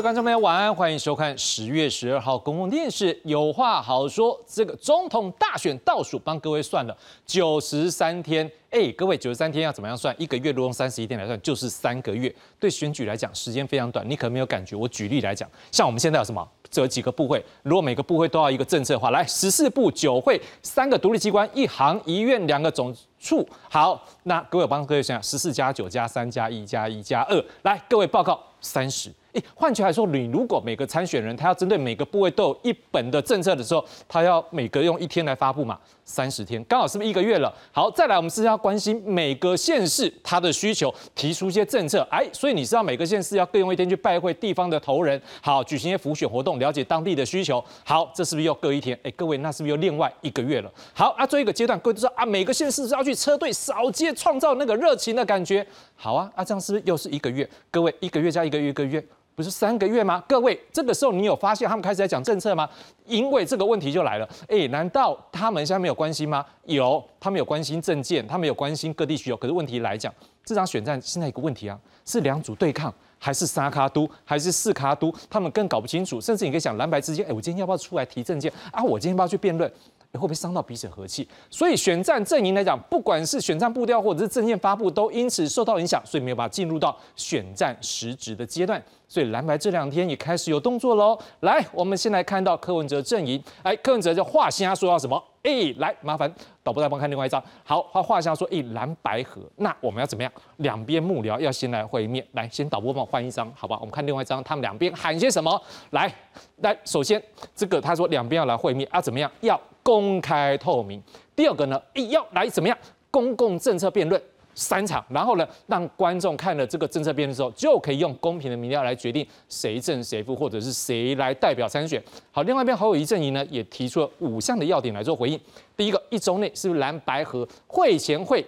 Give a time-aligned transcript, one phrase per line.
[0.00, 4.34] 位观众朋友，晚安，欢迎收看十月十二号公共电视《有话好说》。
[4.46, 6.96] 这个总统大选倒数，帮各位算了
[7.26, 8.50] 九十三天。
[8.70, 10.14] 哎，各位九十三天要怎么样算？
[10.16, 12.34] 一个月如用三十一天来算，就是三个月。
[12.58, 14.74] 对选举来讲，时间非常短，你可能没有感觉。
[14.74, 16.48] 我举例来讲，像我们现在有什么？
[16.70, 23.46] 这几个部会，如果每个部会都要一个政策的话，来十四部九会，三个独立机关，一行一院两个总处。
[23.68, 29.12] 好，那各位帮各位想想，十四加九加三加一加一加二，来，各位报告三十。
[29.32, 37.54] 诶，换句话说，你如果每个参选人他要针对每个部位都有一本的政策的时候，他要每个用一天来发布嘛，三十天，刚好是不是一个月了？
[37.70, 42.04] 好，再来，我们是要关心每个县市他的需求，提出一些政策。
[42.10, 47.64] 哎，所以你是要每个县市要各用一天去拜会地方的头人，好，举行一些辅选活动，了解当地的需求。
[47.84, 48.98] 好，这是不是又各一天？
[49.04, 50.72] 哎，各位，那是不是又另外一个月了？
[50.92, 55.66] 好，啊，最后一个阶段，各位都说啊，每个县市是要去车队扫街，创造那个热情的感觉。
[55.96, 57.48] 好啊，啊，这样是不是又是一个月？
[57.70, 59.04] 各位，一个月加一个月，一个月。
[59.36, 60.22] 不是三个月吗？
[60.28, 62.68] 各位，这个时候你有发现他们开始在讲政策吗？
[63.06, 66.44] 因为这个问题就来了，哎，难道他们现在没有关心吗？
[66.64, 69.36] 有，他们有关心政见，他们有关心各地需求。
[69.36, 70.12] 可是问题来讲，
[70.44, 75.14] 这场选战现在一个问题啊，是两组对抗，还是三卡都，还是四卡都？
[75.30, 76.20] 他们更搞不清楚。
[76.20, 78.82] 甚至你可以想蓝白之间，哎，我今天要不要出来提政见啊？
[78.82, 79.72] 我今天要不要去辩论？
[80.18, 81.28] 会不会伤到彼此和气？
[81.48, 88.82] 所以选战阵营来讲，不管是选战步调或者是政见发布，都因此受到影响，所以没有办法进入到选战实质的阶段。
[89.06, 91.18] 所以蓝白这两天也开始有动作喽。
[91.40, 95.22] 来，我们先来看到柯文哲阵营，哎，柯文哲就画虾说要什么？
[95.42, 97.42] 哎，来，麻烦导播再帮看另外一张。
[97.64, 100.32] 好，画画像说，哎，蓝白河，那我们要怎么样？
[100.58, 102.26] 两边幕僚要先来会面。
[102.32, 103.76] 来，先导播帮我换一张，好吧？
[103.80, 105.60] 我们看另外一张，他们两边喊些什么？
[105.90, 106.12] 来，
[106.58, 107.22] 来，首先
[107.54, 109.30] 这个他说两边要来会面啊，怎么样？
[109.40, 109.60] 要。
[109.82, 111.02] 公开透明。
[111.34, 112.76] 第二个呢，要来怎么样？
[113.10, 114.22] 公共政策辩论
[114.60, 122.02] 三场，然后呢，让观众看了这个政策辩论之后，就可以用公平的民调来决定谁胜谁负，或者是谁来代表参选。
[122.30, 125.40] 好，另外一边侯友谊阵营呢，也提出了五项的要点来做回应。
[125.74, 128.44] 第一个，一周内是不是蓝白合会前会？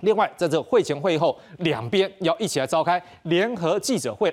[0.00, 4.30] 另外，在这会前会后，两边要一起来召开联合记者会。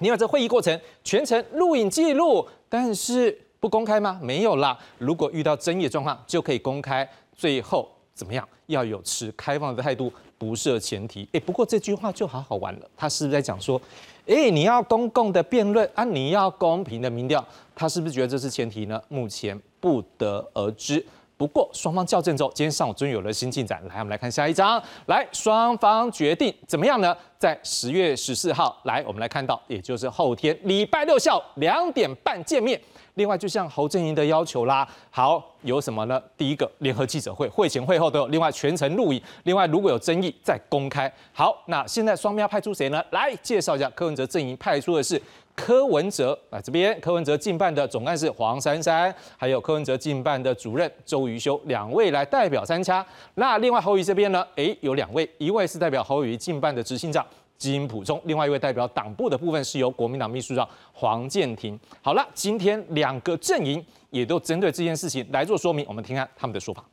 [0.00, 3.40] 另外，这会议过程全程录影记录，但是。
[3.60, 4.20] 不公开吗？
[4.20, 4.78] 没有啦。
[4.98, 7.08] 如果遇到争议的状况，就可以公开。
[7.34, 8.46] 最后怎么样？
[8.66, 11.28] 要有持开放的态度，不设前提。
[11.32, 12.90] 哎，不过这句话就好好玩了。
[12.96, 13.80] 他是不是在讲说，
[14.26, 17.44] 哎，你要公共的辩论啊，你要公平的民调？
[17.74, 19.02] 他是不是觉得这是前提呢？
[19.08, 21.04] 目前不得而知。
[21.36, 23.82] 不过双方校正之后，今天上午终于有了新进展。
[23.88, 24.80] 来，我们来看下一章。
[25.06, 27.14] 来，双方决定怎么样呢？
[27.36, 32.80] 在十月十四号，来，我们来看到，也就是后天礼拜六下午两点半见面。
[33.14, 36.20] 另外，就像侯振营的要求啦，好，有什么呢？
[36.36, 38.26] 第一个，联合记者会，会前会后都有。
[38.26, 39.22] 另外，全程录影。
[39.44, 41.12] 另外，如果有争议，再公开。
[41.32, 43.04] 好，那现在双方要派出谁呢？
[43.10, 45.20] 来介绍一下，柯文哲阵营派出的是
[45.54, 53.06] 柯文哲啊，这边柯文哲进办的总干事黄珊珊，还有柯文哲进办的主任周瑜修两位来代表参加。
[53.34, 54.44] 那另外侯宇这边呢？
[54.56, 57.24] 诶，有两位，一位是代表侯宇进办的执行长。
[57.56, 61.78] 金普中，另外一位代表党部的部分是由国民党秘书长黄建庭。
[62.02, 66.84] 好了，今天两个阵营也都针对这件事情来做说明，我们听看他们的说法。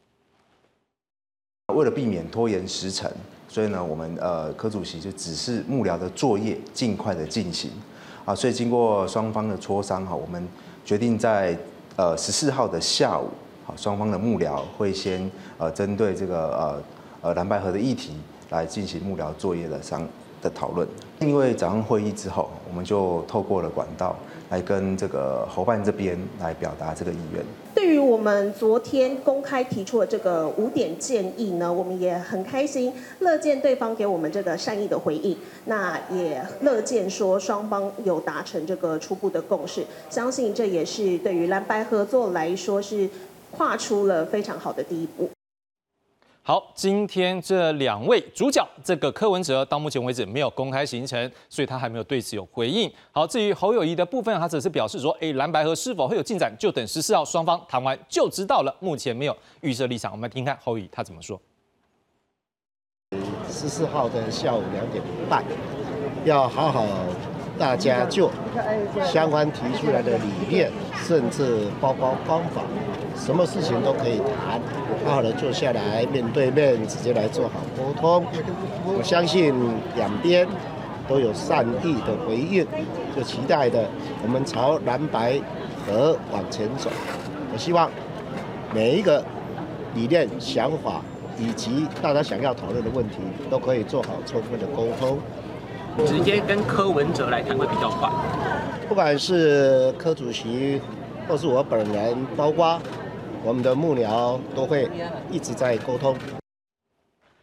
[1.74, 3.10] 为了避免拖延时程，
[3.48, 7.72] 所以呢，我们呃柯主席就指示幕僚的作业尽快的进行
[8.26, 8.36] 啊。
[8.36, 10.46] 所以经过双方的磋商哈，我们
[10.84, 11.58] 决定在
[11.96, 13.30] 呃十四号的下午，
[13.66, 16.84] 好，双方的幕僚会先呃针对这个呃
[17.22, 18.14] 呃蓝白河的议题
[18.50, 20.06] 来进行幕僚作业的商。
[20.42, 20.88] 的讨论，
[21.20, 24.16] 因为早上会议之后，我们就透过了管道
[24.50, 27.44] 来跟这个侯办这边来表达这个意愿。
[27.74, 35.36] 对于我们昨天公开提出的这个五点建议呢，我们也很开心，乐见对方给我们这个善意的回应。
[35.66, 43.10] 那也乐见说双方有达成这个初步的共识，相信这也是对于蓝白合作来说是
[43.52, 45.30] 跨出了非常好的第一步。
[46.44, 52.92] 好，今天这两位主角，这个柯文哲到目前为止没有公开行程，所以他还没有对此有回应。
[53.12, 58.76] 好，至于侯友谊的部分，他只是表示说，哎，蓝白河是否会有进展，就等十四号双方谈完就知道了。
[58.80, 61.40] 目前没有预设立场，我们来听看侯友谊他怎么说。
[63.48, 65.46] 十四号的下午两点半，
[66.26, 66.84] 要好好
[67.62, 68.28] 大家就
[69.06, 70.72] 相关提出来的理念，
[71.06, 72.64] 甚至包括方法。
[73.16, 74.60] 什么事情都可以谈，
[75.06, 78.26] 好好的坐下来面对面，直接来做好沟通。
[78.98, 79.54] 我相信
[79.96, 80.48] 两边
[81.08, 82.66] 都有善意的回应，
[83.16, 83.86] 就期待的
[84.24, 85.40] 我们朝蓝白
[85.86, 86.90] 河往前走。
[87.54, 87.88] 我希望
[88.74, 89.24] 每一个
[89.94, 91.00] 理念、想法
[91.38, 93.18] 以及大家想要讨论的问题，
[93.52, 95.20] 都可以做好充分的沟通。
[96.06, 98.10] 直接跟柯文哲来谈会比较快。
[98.88, 100.82] 不管是柯主席，
[101.28, 102.82] 或是我本人，包括
[103.44, 104.90] 我们的幕僚，都会
[105.30, 106.16] 一直在沟通。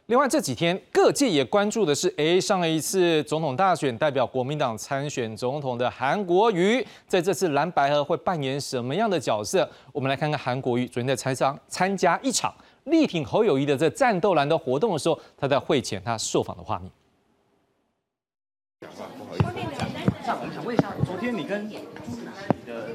[0.06, 9.68] 另外这几天各界也关注的是，哎，上一次总统大选代表国民党参选总统的韩国瑜，在这次蓝白河会扮演什么样的角色？
[9.92, 12.54] 我们来看看韩国瑜昨天在参商参加一场
[12.84, 16.90] 力挺侯友谊的这战斗蓝的活动的时候，他在会前他受访的画面。
[20.24, 22.90] 上，我们想问一下，昨天你跟朱主席的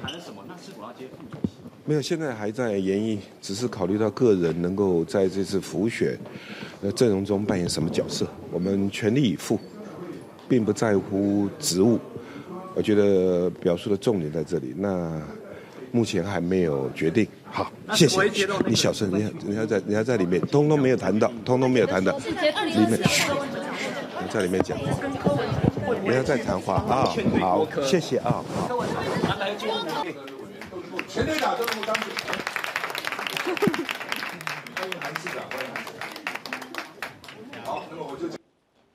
[0.00, 0.44] 谈了什么？
[0.46, 1.54] 那是否要接副主席？
[1.84, 6.16] 没有，现在还在研议，只是考虑到个人能够在这次浮选
[6.80, 9.58] 的阵容中扮演什么角色，我们全力以赴，
[10.48, 11.98] 并不在乎职务。
[12.74, 15.20] 我觉得表述的重点在这里，那
[15.90, 17.26] 目前还没有决定。
[17.44, 18.22] 好，谢谢。
[18.66, 22.24] 你小声，你你要在你要在里面，通通没有谈到，通通没有谈到，里
[22.86, 23.00] 面，
[24.22, 24.84] 你在里面讲话，
[26.04, 27.08] 不要再谈话啊。
[27.40, 28.42] 好，谢谢啊。
[28.54, 28.78] 好。
[31.08, 32.04] 全队长都能够当选。
[34.76, 36.02] 欢迎韩市长，欢迎韩市长。
[37.64, 38.41] 好，那么我就。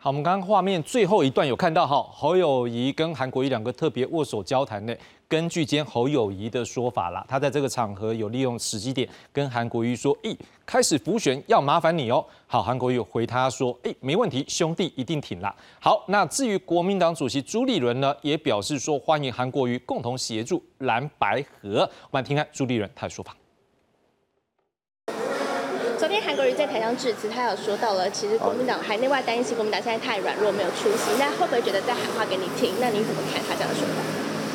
[0.08, 4.96] 好，我们刚刚画面最后一段有看到哈，侯友谊跟韩国瑜两个特别握手交谈呢。
[5.28, 10.34] 根据今天侯友谊的说法啦，他在这个场合有利用时机点跟韩国瑜说：“咦，
[10.66, 21.80] 开始浮选要麻烦你哦。”好，韩国瑜回他说：“哎，没问题，兄弟一定挺啦。”好，那至于国民党主席朱立伦呢，也表示说欢迎韩国瑜共同协助蓝白河。
[22.10, 23.36] 我们听看朱立伦他的说法。
[25.98, 31.10] 昨天韩国瑜在台上致辞，他有说到了，其实国民党海内外担心国民党现在太软弱，没有出息。
[31.18, 32.76] 那会不会觉得在喊话给你听？
[32.80, 33.96] 那你怎么看他这样的说法？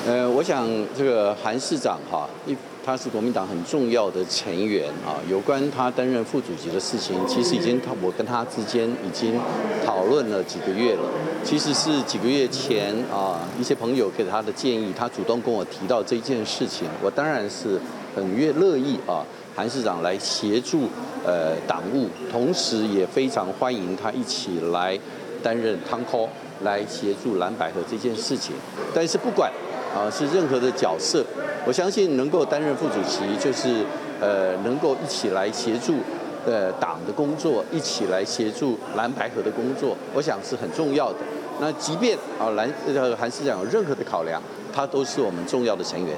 [0.06, 5.18] 呃，我想这个韩市长哈，一他是国民党很重要的成员啊。
[5.28, 9.40] 有关他担任副主席的事情，其实已经他我跟他之间已经
[9.84, 11.10] 讨论了几个月了。
[11.42, 17.80] 其实是几个月前啊，一些朋友给他的建议，他主动跟我提到这件事情，我当然是
[18.14, 20.88] 很乐乐意啊，韩市长来协助
[21.24, 24.98] 呃党务，同时也非常欢迎他一起来
[25.42, 26.28] 担任汤 call
[26.62, 28.54] 来协助蓝百合这件事情。
[28.94, 29.50] 但是不管。
[29.94, 31.22] 啊，是任何的角色，
[31.66, 33.84] 我相信能够担任副主席，就是
[34.22, 35.96] 呃，能够一起来协助
[36.46, 41.18] 呃党的工作，一起来协助蓝白河的工作，我想是很重要的。
[41.60, 44.40] 那即便啊蓝呃韩市长有任何的考量，
[44.72, 46.16] 他都是我们重要的成员。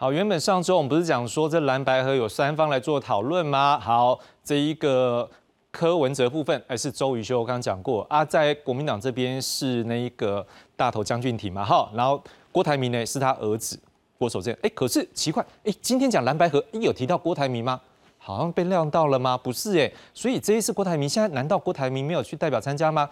[0.00, 3.76] 好，原本上周我们不是讲说这蓝白河有三方来做讨论吗？
[3.80, 5.28] 好，这一个
[5.72, 10.46] 柯文哲部分，还是周瑜修刚刚讲过啊，在国民党这边是那一个
[10.76, 12.22] 大头江俊廷嘛，哈，然后。
[12.50, 13.78] 郭台铭呢是他儿子
[14.18, 17.80] 郭守正，哎，可是奇怪，哎，今天讲蓝白河，有提到郭台铭吗？
[18.18, 19.36] 好像被亮到了吗？
[19.36, 23.08] 不是哎，所以这一次郭台铭现在难道郭台铭没有去代表参加吗？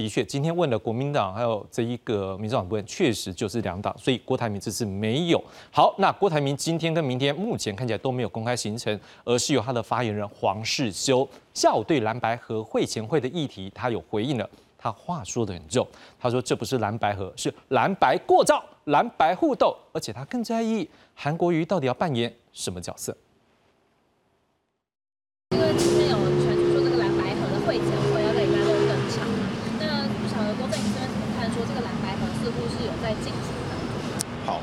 [0.00, 5.44] 的确，今天问了国民党还有这一个民主党部分，确实就是两党，所以郭台铭这次没有。
[5.70, 14.48] 好，那郭台铭今天跟明天目前看起来都没有公开行程，而是由他的发言人黄世修下午对蓝白和会前会的议题，他有回应了。
[14.78, 15.86] 他话说的很重，
[16.18, 23.14] 他说这不是蓝白和，是蓝白过招、蓝白互斗，而且他更在意韩国瑜到底要扮演什么角色。
[25.50, 29.28] 因为今天有传出说这个蓝白合的会前会要在礼拜六登场，
[29.78, 31.50] 那不晓得郭正英这边怎么看？
[31.52, 33.76] 说这个蓝白合似乎是有在进行的。
[34.46, 34.62] 好，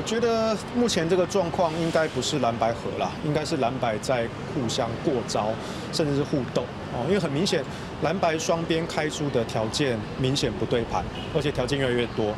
[0.00, 5.48] 我觉得目前这个状况应该不是蓝白合啦，应该是蓝白在互相过招，
[5.92, 6.62] 甚至是互斗
[6.94, 7.62] 哦，因为很明显。
[8.00, 11.04] 蓝白双边开出的条件明显不对盘，
[11.36, 12.32] 而且条件越来越多。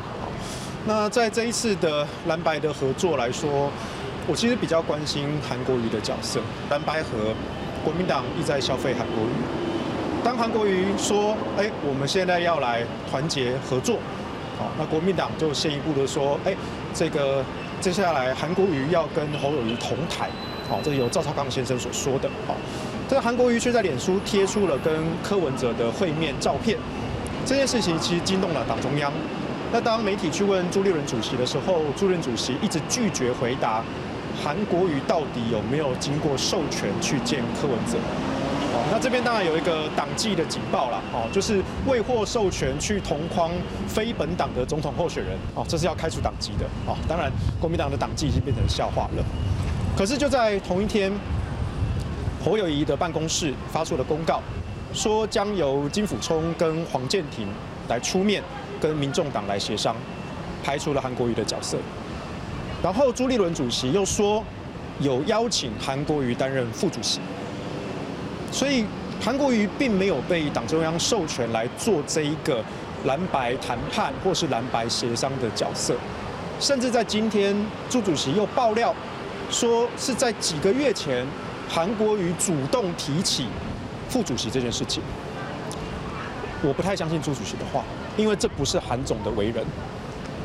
[0.85, 3.71] 那在这一次的蓝白的合作来说，
[4.27, 6.41] 我其实比较关心韩国瑜的角色。
[6.69, 7.33] 蓝白和
[7.81, 10.21] 国民党意在消费韩国瑜。
[10.21, 13.99] 当韩国瑜说：“哎，我们现在要来团结合作。”
[14.59, 16.53] 好，那国民党就先一步的说：“哎，
[16.93, 17.43] 这个
[17.81, 20.29] 接下来韩国瑜要跟侯友谊同台。”
[20.69, 22.29] 好，这是由赵少康先生所说的。
[22.47, 22.55] 好。
[23.09, 26.77] 这韩国瑜却在脸书贴出了跟柯文哲的会面照片，
[27.45, 29.11] 这件事情其实惊动了党中央。
[29.71, 33.83] 那当媒体去问朱立伦主席的时候，朱立伦主席一直拒绝回答
[34.41, 37.97] 韩国瑜到底有没有经过授权去见柯文哲。
[38.91, 43.51] 那这边当然有一个党纪的警报了，哦，就是未获授权去同框
[43.87, 46.65] 非本党的总统候选人，哦，这是要开除党籍的。
[46.85, 49.23] 哦，当然国民党的党纪已经变成笑话了。
[49.97, 51.11] 可是就在同一天。
[52.45, 54.41] 侯友谊的办公室发出了公告，
[54.93, 57.47] 说将由金辅聪跟黄建庭
[57.87, 58.43] 来出面
[58.81, 59.95] 跟民众党来协商，
[60.61, 61.77] 排除了韩国瑜的角色。
[62.83, 64.43] 然后朱立伦主席又说
[64.99, 67.21] 有邀请韩国瑜担任副主席，
[68.53, 68.85] 所以
[69.19, 72.63] 韩国瑜并没有被党中央授权来做这一个
[73.05, 75.95] 蓝白谈判或是蓝白协商的角色，
[76.59, 77.55] 甚至在今天
[77.89, 78.93] 朱主席又爆料
[79.49, 81.25] 说是在几个月前
[81.67, 83.47] 韩国瑜主动提起
[84.07, 85.01] 副主席这件事情。
[86.61, 87.83] 我不太相信朱主席的话，
[88.15, 89.65] 因为这不是韩总的为人。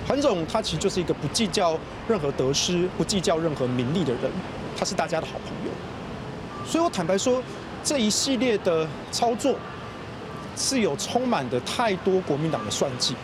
[0.06, 4.32] 韩总他其实就是一个不计较任何得失、不计较任何名利的人，
[4.74, 5.70] 他是大家的好朋友。
[6.66, 7.42] 所以我坦白说，
[7.84, 9.54] 这一系列的操作
[10.56, 13.14] 是有充满的太多国民党的算计。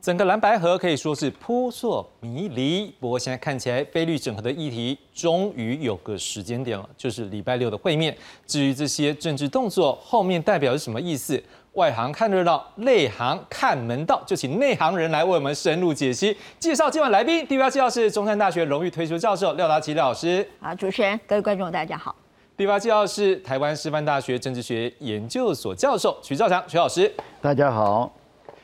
[0.00, 8.16] 整个蓝白河可以说是扑朔迷离，不过现在看起来，菲律整合的议题终于有个时间点了，就是礼拜六的会面。
[8.44, 11.40] 至于这些政治动作后面代表是什么意思，
[11.74, 16.36] 外行看热闹，内行看门道，就请内行人来为我们深入解析。
[16.58, 20.44] 介绍今晚来宾，第一位介绍是中山大学荣誉退休教授廖达奇廖老师。
[20.58, 22.16] 好，主持人，各位观众，大家好。
[22.54, 27.10] 第八介绍是台湾师范大学政治学研究所教授徐兆强徐老师。
[27.40, 28.12] 大家好。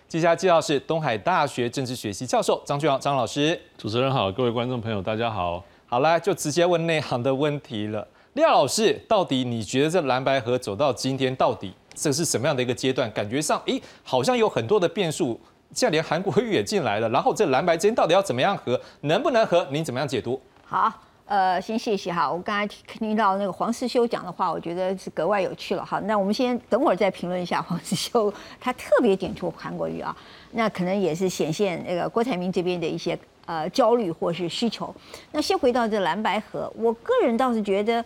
[0.06, 3.58] 接下来介绍是东海大学政治学系教授张俊阳张老师。
[3.78, 5.64] 主持人好，各位观众朋友大家好。
[5.86, 8.06] 好来就直接问内行的问题了。
[8.34, 13.10] 廖老师，到底你觉得这蓝白河走到今天，到底这是什么样的一个阶段？
[13.12, 15.40] 感觉上，诶，好像有很多的变数，
[15.72, 17.08] 现在连韩国瑜也进来了。
[17.08, 19.66] 然后这蓝白之间到底要怎么样合，能不能合？
[19.70, 20.38] 您怎么样解读？
[20.66, 20.92] 好。
[21.28, 22.32] 呃，先谢谢哈。
[22.32, 26.00] 我刚才听到那个黄世修讲的话，我觉得是格外有趣了哈。
[26.06, 30.16] 那我们先等会儿再评论一下黄世修，他特别点出韩国瑜啊，
[30.52, 34.92] 那可能也是显现那个郭台铭这边的一些呃焦虑或是需求。
[35.30, 38.02] 那先回到这蓝白河，我个人倒是觉得，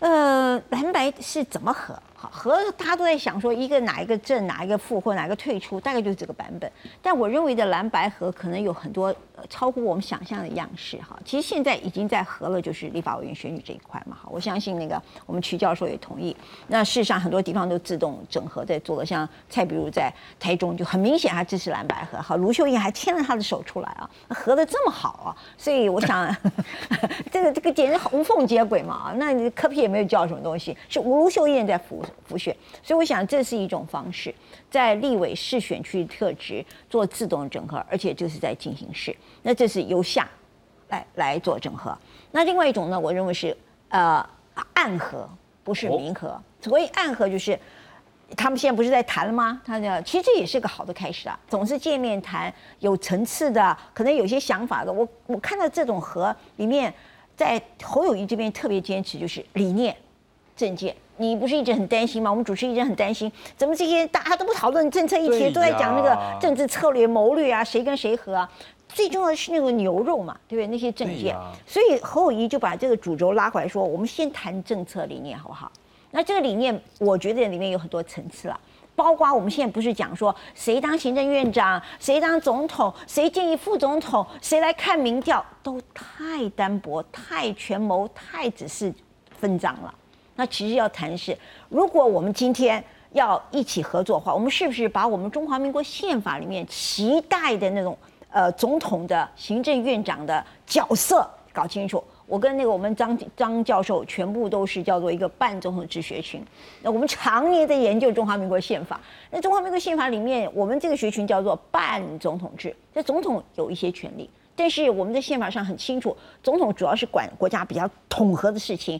[0.00, 1.96] 呃，蓝白是怎么合？
[2.16, 6.70] 和大家都在想说，一个哪一个正，哪一个负，或哪一个退出，大概就是这个版本。
[7.02, 9.14] 但我认为的蓝白合可能有很多
[9.50, 11.18] 超乎我们想象的样式哈。
[11.24, 14.28] 其实现在已经在合了，就是立法委员选举这一块嘛哈。
[14.30, 16.34] 我相信那个我们曲教授也同意。
[16.68, 25.36] 那事实上很多地方都自动整合在做了，像蔡比如在台中就很明显他支持蓝白合，好，卢秀燕还牵了他的手出来啊，合的这么好啊。
[25.58, 26.34] 所以我想，
[27.30, 29.14] 这个这个简直无缝接轨嘛啊。
[29.16, 32.02] 那你科比也没有叫什么东西，是卢秀燕在扶。
[32.26, 34.34] 复选，所以我想这是一种方式，
[34.70, 40.28] 在立委市选区特质做自动整合，而且就是在进行式，那这是由下
[40.88, 41.96] 来来做整合。
[42.30, 43.56] 那另外一种呢，我认为是
[43.88, 44.26] 呃
[44.74, 45.28] 暗合，
[45.62, 46.40] 不是明合。
[46.60, 47.58] 所谓暗合，就是
[48.36, 49.60] 他们现在不是在谈了吗？
[49.64, 54.92] 他的其实这也是个好的开始啊，总是见面谈，有层次的，可能有些想法的。
[54.92, 56.92] 我我看到这种和里面，
[57.36, 59.94] 在侯友谊这边特别坚持就是理念、
[60.56, 60.96] 政见。
[61.16, 62.30] 你不是一直很担心吗？
[62.30, 68.50] 我们主持一直很担心，怎么这些大家都不讨论政策议题，都在讲那个政治策略谋略啊，谁跟谁和啊？
[68.88, 70.66] 最重要的是那个牛肉嘛，对不对？
[70.68, 75.70] 那些政见，所以侯友谊就把这个主轴拉回来，说我们先谈政策理念好不好？
[76.12, 78.60] 那这个理念，我觉得里面有很多层次了，
[78.94, 88.94] 包括我们现在不是讲说谁当行政院长，谁当总统，谁建议副总统，谁来看民调，都太单薄、太权谋、太只是
[89.36, 89.92] 分赃了。
[90.36, 91.36] 那其实要谈的是，
[91.68, 97.96] 如果我们今天要一起合作的话，我们是不是把我们中华民国宪法里面期待的那种
[98.30, 102.02] 呃总统的行政院长的角色搞清楚？
[102.26, 106.42] 我跟那个我们张张教授全部都是叫做一个半总统制学群。
[106.82, 108.98] 那我们常年在研究中华民国宪法，
[109.30, 112.74] 那中华民国宪法里面，我们这个学群叫做半总统制。
[112.94, 118.98] 这总统有一些权利，但是我们的宪法上很清楚，总统主要是管国家比较统合的事情。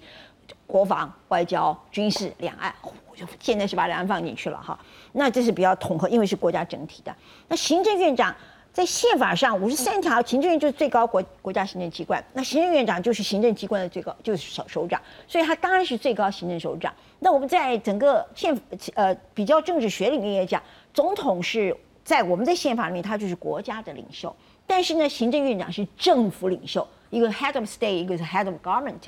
[0.75, 2.75] 国防、外交、军事、两岸，
[3.15, 4.77] 就现在是把两岸放进去了哈。
[5.13, 7.15] 那这是比较统合，因为是国家整体的。
[7.47, 8.35] 那行政院长
[8.73, 16.93] 在宪法上五十三条，行政院就是最高国国家行政机关，那行政院长就是行政机关的最高，就是首首长，所以他当然是最高行政首长。
[17.21, 18.61] 那我们在整个宪
[18.95, 20.61] 呃比较政治学里面也讲，
[20.93, 24.35] 总统是在我们的宪法里面，他就是国家的领袖，
[24.67, 26.85] 但是呢，行政院长是政府领袖。
[27.15, 28.99] 一个 head of state，一个是 head of government。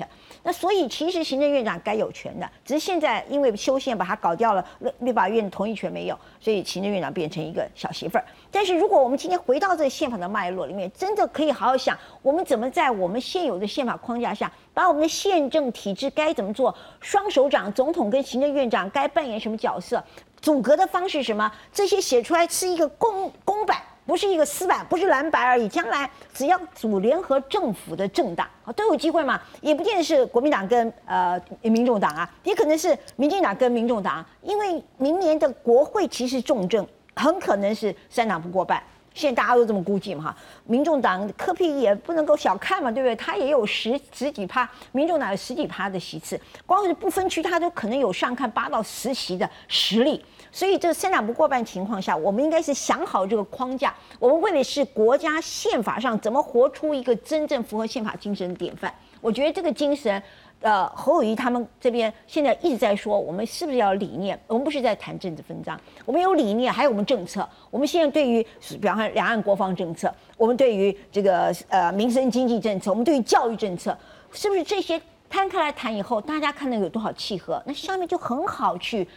[0.43, 8.23] 那所以其实行政院长该有权的，只是现在因为修宪把它搞掉了，立立法院同意权没有，所以行政院长变成一个小媳妇儿。
[8.49, 20.01] 但是如果我们今天回到这个宪法的脉络里面，真的可以好好想，我们怎么在我们现有的宪法框架下，把我们的宪政体制该怎么做，双首长、总统跟行政院长该扮演什么角色，
[20.39, 23.77] 组阁的方式什么，这些写出来是一个公公版。
[24.07, 25.67] 不是一个死板，不是蓝白而已。
[25.67, 29.39] 将来只要组联合政府的政党啊，都有机会嘛。
[29.61, 34.25] 也不见得是国民党跟呃民众党啊，也可能是民进党跟民众党。
[34.41, 38.81] 因为明年的国会其实重政很可能是三党不过半，
[39.13, 43.15] 现在大家都这么估计嘛哈，民众党科批也不能够小看嘛，对不对？
[43.17, 50.23] 他也有十十几趴，民众党有十几趴的席次，光是不分区，他都可能有上看八到十席的实力。
[50.57, 58.91] 所以这三党不过半情况下，我们应该是想好这个框架，我们为的是国家宪法上怎么活出一个真正符合宪法精神的典范。
[59.21, 60.23] 我觉得这个精神。
[60.61, 64.39] 呃，侯友谊他们这边现在一直在说，我们是不是要理念？
[64.47, 67.47] 我们不是在谈政治分赃，我们有理念，还有我们政策。
[67.69, 68.41] 我们现在对于，
[68.81, 73.95] 比方说两岸国防政策，我们对于这个呃民生经济政策，我们对于教育政策，
[74.31, 74.99] 是不是这些
[75.29, 77.61] 摊开来谈以后，大家看到有多少契合？
[77.67, 79.07] 那下面就很好去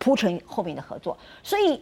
[0.00, 1.16] 铺成后面的合作。
[1.44, 1.80] 所以，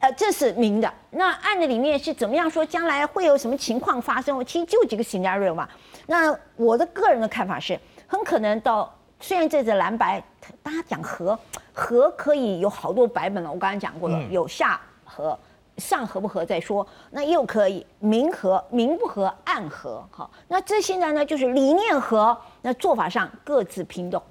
[0.00, 0.92] 呃，这是明的。
[1.10, 2.66] 那暗的里面是怎么样说？
[2.66, 4.44] 将来会有什么情况发生？
[4.44, 5.68] 其实就几个 scenario 嘛。
[6.08, 7.78] 那我的个人的看法是。
[8.10, 10.18] 很可能到，虽然这次蓝白，
[10.62, 11.38] 大家讲和
[11.74, 13.52] 和可以有好多版本了。
[13.52, 15.38] 我刚才讲过了，有下和
[15.76, 24.22] 上和不合再说，那又可以明和明不和暗和，好，那这现在呢就是理念和，那做法上各自拼动，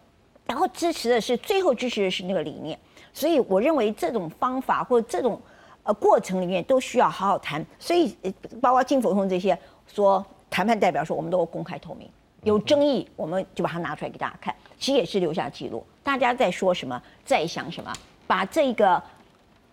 [0.48, 2.80] 然后支持的是最后支持的是那个理念，
[3.18, 5.42] 所以我认为这种方法或这种
[5.82, 8.16] 呃过程里面都需要好好谈，所以
[8.62, 9.58] 包括金否通这些
[9.92, 12.08] 说谈判代表说我们都公开透明。
[12.44, 15.84] 有争议，我们就把它拿出来给大家看，其实也是留下记录。
[16.04, 17.92] 大家在说什么，在想什么，
[18.28, 19.02] 把这个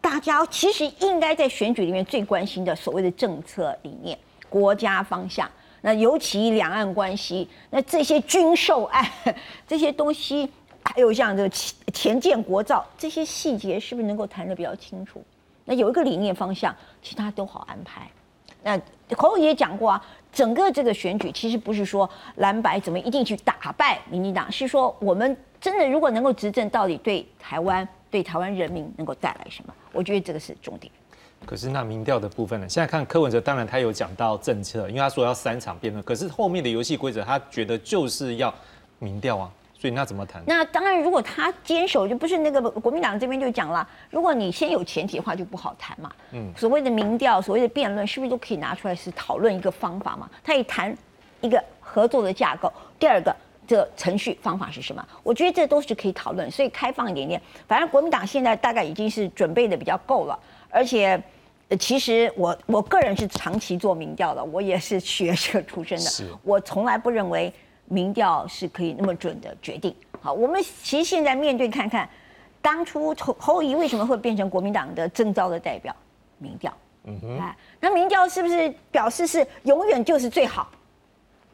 [0.00, 5.46] 大家其实应该在选举里面最关心的所谓的政策理念、国家方向，
[5.82, 9.06] 那尤其两岸关系，那这些军售案
[9.68, 10.50] 这些东西，
[10.84, 15.22] 还有像这个前前建国造这些细节，是不是能够谈得比较清楚？
[15.64, 18.08] 那有一个理念方向，其他都好安排。
[18.62, 18.80] 那
[19.16, 20.06] 侯友也讲过啊。
[20.32, 29.72] 整个这个选举其实不是说蓝白怎么一定去打败民进党，是说我们真的如果能够执政，到底对台湾、对台湾人民能够带来什么？
[29.92, 30.92] 我觉得这个是重点。
[31.46, 32.68] 可是那民调的部分呢？
[32.68, 38.52] 现在看柯文哲，当然他有讲到政策，因为他说要三场辩论，可是后面的游戏规则，他觉得就是要
[38.98, 39.48] 民调啊。
[39.84, 40.42] 所以那怎么谈？
[40.46, 46.10] 那当然，如果他坚守，就不是那个国民党这边就讲了，如果你先有前提的话，就不好谈嘛。
[46.32, 50.26] 嗯，所谓的民调，所谓的辩论，是不是都可以拿出来是讨论一个方法嘛？
[50.42, 50.96] 他也谈
[51.42, 52.72] 一个合作的架构。
[52.98, 55.06] 第二个，这程序方法是什么？
[55.22, 57.38] 我觉得这都是可以讨论，所以开放一点点。
[57.68, 60.38] 反正国民党现在大概已经是准备的比较够了，
[60.70, 61.22] 而且
[61.78, 67.52] 其实我我个人是长期做民调的，我也是学者出身的，我从来不认为。
[67.86, 69.94] 民调是可以那么准的决定。
[70.20, 72.08] 好，我们其实现在面对看看，
[72.62, 75.94] 当初侯侯友为什么会变成国民党的征召的代表？
[76.38, 80.70] 民调，嗯哼，哎，那民调是不是表示是永远就是最好？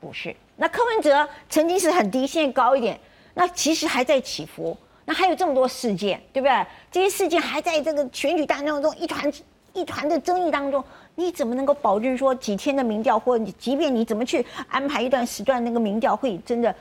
[0.00, 0.34] 不是。
[0.56, 2.98] 那柯文哲曾经是很低，现在高一点，
[3.34, 4.76] 那其实还在起伏。
[5.04, 6.66] 那还有这么多事件，对不对？
[6.92, 9.32] 这些事件还在这个选举大当中一团
[9.72, 10.84] 一团的争议当中。
[11.14, 16.74] 你怎么能够保证说几天的民调，或你即便你怎么去安排一段时段那个民调，会真的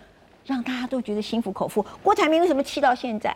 [0.45, 1.85] 让大家都觉得心服口服？
[2.01, 3.35] 郭台铭为什么气到现在？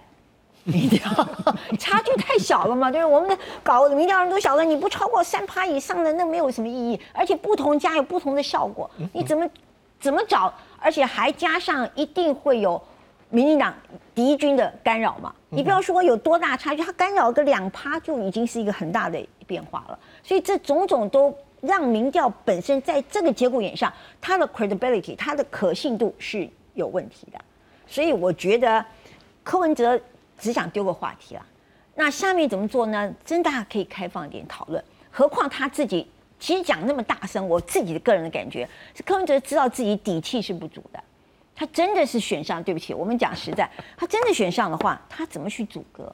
[0.65, 1.01] 民调
[1.77, 2.89] 差距太小了嘛？
[2.89, 6.97] 对我们的搞民调人都晓得，你不超过三趴以上的，那没有什么意义。
[7.11, 9.45] 而且不同家有不同的效果，你怎么
[9.99, 10.53] 怎么找？
[10.79, 12.81] 而且还加上一定会有
[13.33, 13.73] 民进党
[14.13, 15.33] 敌军的干扰嘛？
[15.49, 19.97] 你不要说有多大差距，他干扰个两趴就已经是一个很大的变化了。
[20.21, 23.91] 所以这种种都让民调本身在这个节骨眼上，
[24.21, 27.41] 它的 credibility，它的可信度是有问题的。
[27.87, 28.85] 所以我觉得
[29.43, 29.99] 柯文哲
[30.37, 31.43] 只想丢个话题了。
[31.95, 33.11] 那下面怎么做呢？
[33.25, 34.83] 真的可以开放一点讨论。
[35.09, 36.07] 何况他自己
[36.39, 41.03] 其实讲那么大声，我自己的个人的感觉是柯文哲知道自己底气是不足的。
[41.55, 46.13] 他真的是选上，对不起，我们讲实在，他真的选上的话，他怎么去阻隔？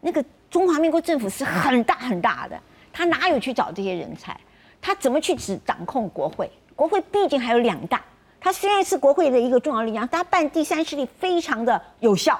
[0.00, 2.60] 那个中华民国政府是很大很大的。
[2.92, 4.38] 他哪有去找这些人才？
[4.80, 6.50] 他怎么去指掌控国会？
[6.74, 8.02] 国会毕竟还有两大，
[8.40, 12.38] 他虽然是国会的一个重要力量，他办第三势力非常的有效，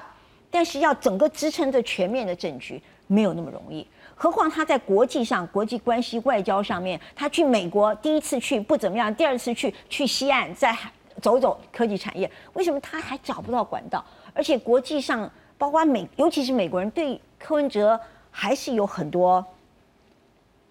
[0.51, 3.87] 但是要整个支撑着全面的政局没有那么容易。
[4.15, 10.77] 何况他在国际上、国际关系、外交上面，他去美国第一次去不怎么样，第二次去去西岸在
[11.23, 14.05] 走走科技产业，为什么他还找不到管道？
[14.35, 17.99] 而且国际上，包括美，尤其是美国人对柯文哲
[18.31, 19.43] 还是有很多。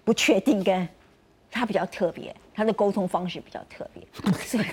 [0.03, 0.89] 不确定，跟
[1.51, 4.59] 他比较特别，他的沟通方式比较特别，所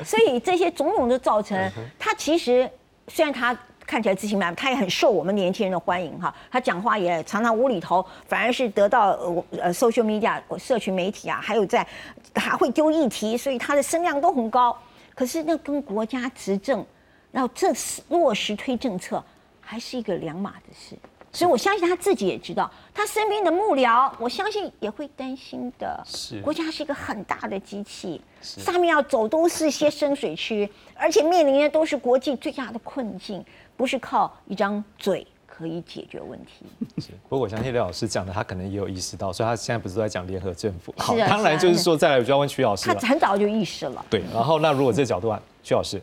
[0.00, 2.68] 以所以这些种种的造成他其实
[3.06, 6.34] 虽然他看起来自信满满，他也很受我们年轻人的欢迎哈。
[6.50, 9.10] 他讲话也常常无厘头，反而是得到
[9.50, 11.86] 呃 social media 社群媒体啊，还有在
[12.34, 14.76] 还会丢议题，所以他的声量都很高。
[15.16, 16.84] 可是那跟国家执政，
[17.32, 17.72] 然后这
[18.10, 19.24] 落实推政策，
[19.62, 20.94] 还是一个两码的事。
[21.32, 26.02] 所以我相信他自己也知道，他身边的幕僚，我相信也会担心的。
[26.06, 33.44] 是国家是一个很大的机器，上面要走都是些深水区，而且面临的都是国际最大的困境，
[33.76, 35.26] 不是靠一张嘴
[35.56, 36.66] 可以解决问题。
[37.00, 40.94] 是，不过我相信廖老师讲的，他可能也有意识到，所以他现在不是都在讲联合政府。
[40.98, 43.00] 好啊当然就是说，再来我就要问曲老师他了。
[43.00, 44.04] 很早就意识了。
[44.10, 46.00] 对，然后那如果这个角度啊，曲老师，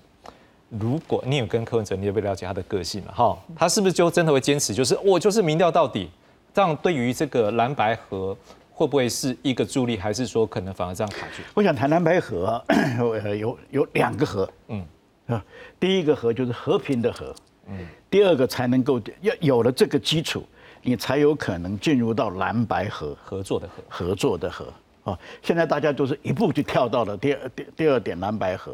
[0.70, 3.12] 如果你有跟柯文哲，你有没有了解他的个性了？
[3.14, 6.10] 哈，他是不是就真的会坚持，就是我就是民调到底？
[6.54, 8.38] 这样对于这个蓝白河
[8.72, 11.42] 会不会是一个助力，还是说可能反而这样卡住？
[11.56, 14.86] 我想谈蓝白河， 呃，有有两个河，嗯，
[15.28, 15.44] 啊，
[15.80, 17.34] 第一个河就是和平的河，
[17.68, 17.80] 嗯，
[18.14, 20.46] 第二个才能够要有了这个基础，
[20.84, 24.72] 你才有可能进入到蓝白合合作的合，合作的合。
[25.04, 28.74] 啊，现在大家都是一步就跳到了第二第第二点蓝白合。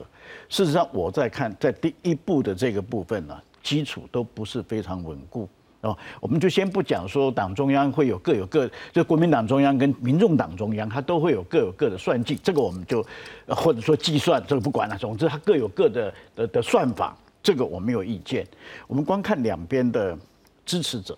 [0.50, 5.48] 事实上，我在看在第一步的这个部分呢，基础都不是非常稳固。
[5.80, 13.00] 哦，我们就先不讲说党中央会有各有各，就国民党中央跟民众党中央，它都会有各有各的算计，这个我们就
[13.46, 14.98] 呃或者说计算，这个不管了。
[14.98, 18.48] 总之，它各有各的的的算法，这个我没有意见。
[18.88, 20.18] 我们光看两边的
[20.66, 21.18] 支持者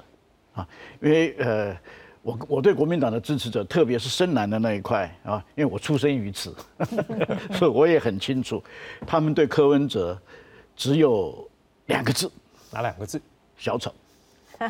[0.54, 0.68] 啊，
[1.02, 1.78] 因为呃。
[2.24, 6.56] 我我对国民党的支持者，特别是深蓝的那一块啊，因为我出生于此，
[7.58, 8.64] 所以我也很清楚，
[9.08, 10.16] 他们对柯文哲
[10.76, 11.50] 只有
[11.88, 12.32] 两个字，
[12.70, 13.20] 哪两个字？
[13.58, 13.92] 小丑。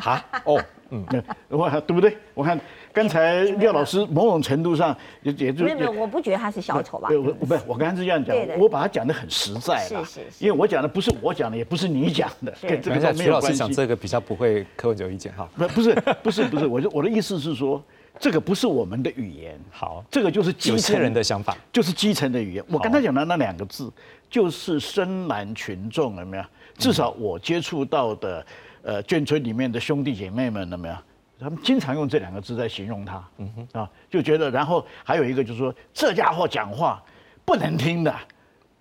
[0.00, 1.04] 啊哦，嗯，
[1.48, 2.16] 我对不对？
[2.34, 2.58] 我看
[2.92, 7.08] 刚才廖老师某种程度上也也就没有没有，我不觉得他是小丑吧？
[7.08, 13.58] 不不，我刚才是这样讲，我把他讲的很实在了，是是，因为我讲的不是我讲的，也不是你讲的，跟这个都没有关系。
[13.58, 17.82] 讲这个比较不会柯文哲有意见哈，不不是不是不是，我我的意思是说，
[18.18, 22.64] 这个不是我们的语言，好，这个就是基层人的想法，就是基层的语言。
[22.68, 23.90] 我刚才讲的那两个字，
[24.28, 26.44] 就是深蓝群众有没有？
[26.78, 28.44] 至少我接触到的。
[28.82, 30.94] 呃，眷村里面的兄弟姐妹们，有没有？
[31.40, 37.02] 他们经常用这两个字在形容他，嗯哼啊，就觉得，然后还有一个就是说，这家伙讲话
[37.44, 38.14] 不能听的，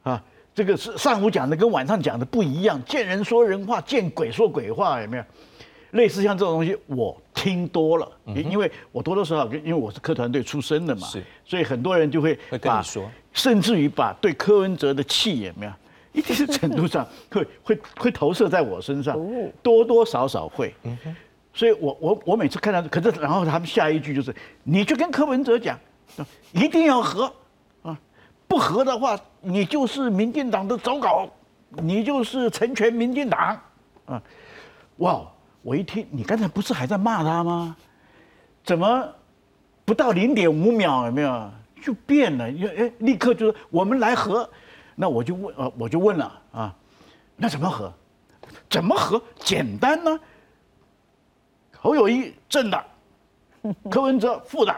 [0.04, 5.24] 啊，这个是上午讲的跟晚上讲的不一样，见人说人话，见鬼说鬼话，有没有？
[5.92, 15.72] 类似像这种东西，我听多了，因为我多多少少，因为我是科团队出身的嘛，是，所以很多人就会会跟你说，甚至于把对柯文哲的气也没有？
[16.14, 19.18] 一定程度上 会会会投射在我身上，
[19.64, 20.74] 多多少少会。
[21.54, 25.78] 所以我我我每次看到，可是然后他们下一句就是，你去跟柯文哲讲，
[26.54, 27.32] 一定要和
[27.82, 27.98] 啊，
[28.48, 31.30] 不和的话，你就是民进党的走狗，
[31.72, 33.60] 你就是成全民进党
[34.06, 34.22] 啊！
[34.98, 35.22] 哇，
[35.62, 37.76] 我一听，你刚才不是还在骂他吗？
[38.64, 39.08] 怎么
[39.84, 42.46] 不到零点五秒有没有就变了？
[42.46, 44.50] 哎，立刻就是我们来和。
[45.02, 46.76] 那我就问，呃，我就问了啊，
[47.36, 47.92] 那怎么和？
[48.70, 49.20] 怎么和？
[49.40, 50.20] 简单呢。
[51.76, 52.86] 侯友谊正的，
[53.90, 54.72] 柯文哲副的。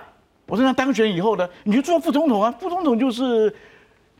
[0.45, 2.49] 我说他当选以后呢，你就做副总统啊。
[2.57, 3.53] 副总统就是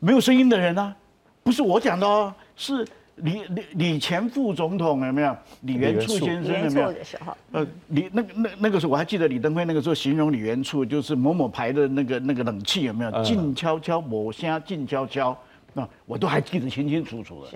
[0.02, 0.94] 没有声音的人啊，
[1.42, 2.86] 不是我讲的哦，是
[3.16, 5.34] 李李李前副总统有没有？
[5.62, 6.92] 李元簇先生有没有？
[6.92, 13.24] 的时候，呃，李那那那个时候我还记得李登辉那个时候形容李元簇就是某某牌的那个那个冷气有没有？
[13.24, 15.38] 静悄悄，抹虾静悄悄。
[15.74, 17.52] 那我都还记得清清楚楚的，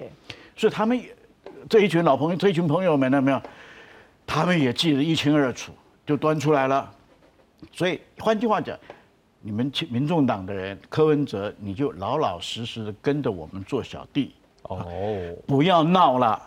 [0.55, 0.99] 所以他们
[1.69, 3.41] 这一群老朋友，这一群朋友们，有没有？
[4.25, 5.71] 他们也记得一清二楚，
[6.05, 6.91] 就端出来了。
[7.71, 8.77] 所以换句话讲，
[9.41, 14.85] 你们民众党的人，柯文哲，你就老老实实的跟着我们做小弟哦，
[15.45, 16.41] 不要闹了，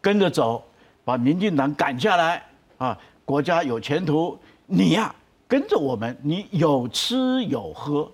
[0.00, 0.64] 跟着走，
[1.04, 2.42] 把民进党赶下来
[2.78, 2.98] 啊！
[3.24, 5.14] 国家有前途，你呀
[5.46, 8.10] 跟着我们，你有吃有喝。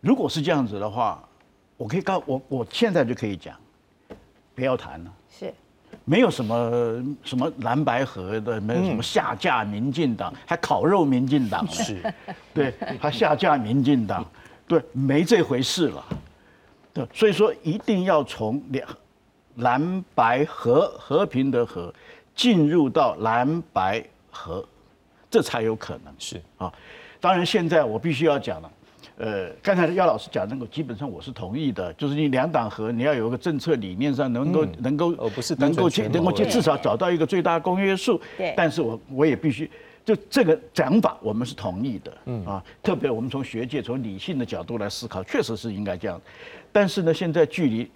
[0.00, 1.22] 如果是这样子的话，
[1.82, 3.56] 我可以告我，我现在就可以讲，
[4.54, 5.12] 不要谈了。
[5.28, 5.52] 是，
[6.04, 12.00] 没有什么什么蓝白河的，没有什么下架民进党，还烤肉民进党是，
[12.54, 14.24] 对，还下架民进党，
[14.68, 16.04] 对，没这回事了。
[16.94, 18.88] 对，所以说一定要从两
[19.56, 21.92] 蓝白和和平的和
[22.32, 24.64] 进入到蓝白和，
[25.28, 26.72] 这才有可能是啊。
[27.20, 28.70] 当然，现在我必须要讲了。
[29.22, 38.20] 呃，刚才姚老师讲那个，基本上我是同意的，就是你两党和你要有一个政策理念上能够能够，哦不是能够去能够去至少找到一个最大公约数。
[38.36, 38.52] 对。
[38.56, 39.70] 但是我我也必须，
[40.04, 42.12] 就这个讲法我们是同意的。
[42.24, 46.20] 嗯啊，特别我们从学界从理性的角度来思考，确实是应该这样。
[46.72, 47.88] 但是呢，现在距离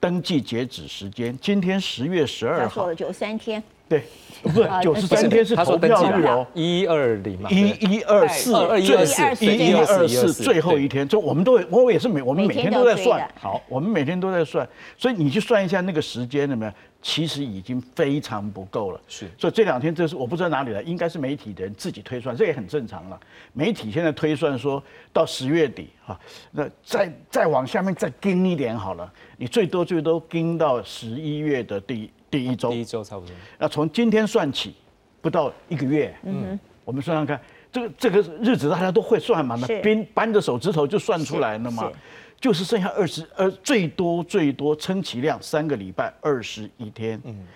[0.00, 2.82] 登记截止时间，今天十月十二号。
[2.82, 3.62] 说了九三天。
[3.88, 4.04] 对，
[4.42, 14.66] 不是九十三天是投票日哦，一二零嘛，一一二四，二一二四，一一二四最后一天，就我们都我也是每我们每天都在算，好，我们每天都在算，
[14.96, 16.74] 所以你去算一下那个时间，怎么样？
[17.02, 19.00] 其实已经非常不够了。
[19.08, 23.20] 是，所以这两天这是我不知道哪里来，应该是媒体的人自己推算，这也很正常了。
[23.52, 24.80] 媒体现在推算说
[25.12, 26.18] 到十月底哈，
[26.52, 33.34] 那再再往下面再盯一点好了，你最多最多盯到十一月的第第一周，第一周差不多。
[33.58, 34.74] 那从今天算起，
[35.20, 37.40] 不到一个月，嗯，我们算算看，
[37.70, 41.92] 这个这个日子大家都会算嘛，那边扳着手指头就算出来了嘛。
[42.40, 47.20] 就是剩下二十，呃，最多最多撑起量三个礼拜，二十一天。
[47.22, 47.46] 嗯，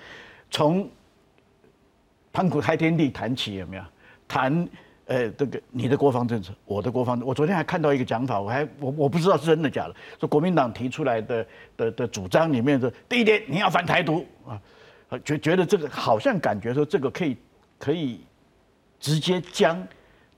[0.49, 0.89] 从
[2.33, 3.83] 盘古开天地谈起有没有？
[4.29, 4.69] 谈，
[5.07, 14.61] 呃，这个你的国防政策，我的国防，我昨天还看到一个讲法，我还我我不知道是真的假的，说国民党提出来的的的主张里面的第一点，你要反台独啊，
[15.25, 17.37] 觉觉得这个好像感觉说这个可以
[17.79, 18.21] 可以
[19.01, 19.83] 直接将。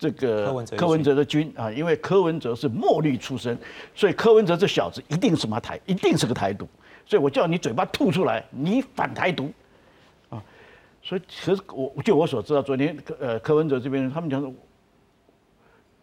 [0.01, 0.45] 这个
[0.77, 3.59] 柯文哲的军啊，因为柯文哲是墨绿出身，
[3.97, 6.69] 所以柯文哲这小子一定是嘛台，一定是个台独，
[7.05, 9.51] 所以我叫你嘴巴吐出来，你反台独啊！
[11.09, 14.53] 所以其实我就我所知道，昨天呃柯文哲这边他们讲说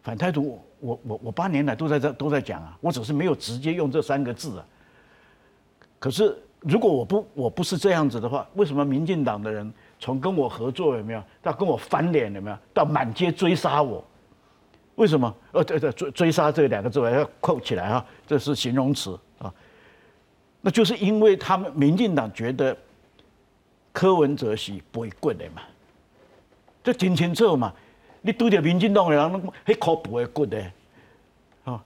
[0.02, 4.65] 反台独，我我我八年来都在这都在讲啊，我只是没有直接用这三个字啊。
[6.00, 9.72] 可是如果我不我不是这样子的话，为什么民进党的人？
[10.00, 14.04] 从跟我合作有没有到跟我翻脸有没有到满街追杀我？
[14.96, 15.32] 为什么？
[15.52, 19.54] 呃，对对，追追杀这两个字我要扣起来啊，这是形容词啊。
[20.62, 22.76] 那就是因为他们民进党觉得
[23.96, 25.62] 柯文哲是不会滚的嘛，
[26.84, 27.72] 这真清楚嘛。
[28.22, 30.62] 你对着民进党的人，那可不会滚的
[31.64, 31.82] 啊。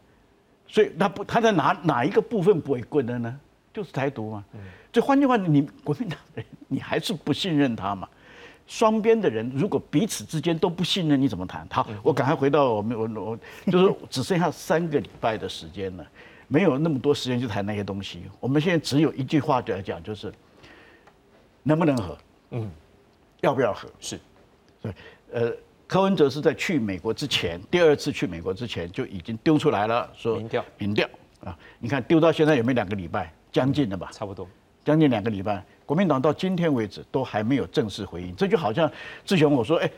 [0.67, 3.39] 所以他不他在哪哪一个部分不会滚的呢？
[3.71, 4.43] 就是台独嘛。
[4.91, 8.09] 这换句话，你国民党人，你还是不信任他嘛？
[8.65, 11.67] 双边的人如果彼此之间都不信任，你怎么谈？
[11.69, 13.39] 好，我赶快回到我们我我
[13.71, 16.07] 就是只剩下三个礼拜的时间了，
[16.47, 18.23] 没有那么多时间去谈那些东西。
[18.39, 20.33] 我们现在只有一句话就来讲，就是
[21.63, 22.17] 能不能和？
[22.51, 22.69] 嗯，
[23.41, 23.89] 要不要和？
[23.99, 24.19] 是，
[24.81, 24.93] 对，
[25.31, 25.53] 呃，
[25.87, 31.07] 柯文哲是在去美国之前，第二次去美国之前就已经丢出来了，说民调，民调
[31.43, 33.33] 啊，你看丢到现在有没有两个礼拜？
[33.51, 34.09] 将近了吧？
[34.11, 34.47] 差不多。
[34.85, 38.35] 将近两个礼拜，国民党到今天为止都还没有正式回应。
[38.35, 38.91] 这就好像
[39.23, 39.91] 志雄我说，哎，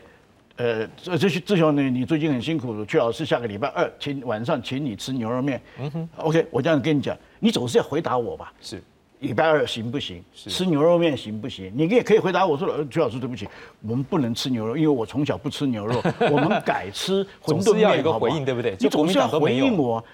[0.56, 5.62] 呃，这这志雄你你最近很辛苦，最好是下个礼拜二请晚上请你吃牛肉面。
[5.78, 8.52] 嗯哼，OK，我这样跟你讲，你总是要回答我吧？
[8.60, 8.82] 是，
[9.22, 10.22] 礼拜二行不行？
[10.34, 11.72] 吃牛肉面行不行？
[11.74, 13.48] 你也可以回答我说，呃，邱老师对不起，
[13.80, 17.80] 我们不能吃牛肉，因为我从小不吃牛肉， 我们改吃馄饨面。
[17.80, 18.76] 要一个回应，对不对？
[18.78, 20.04] 你总是要回应我。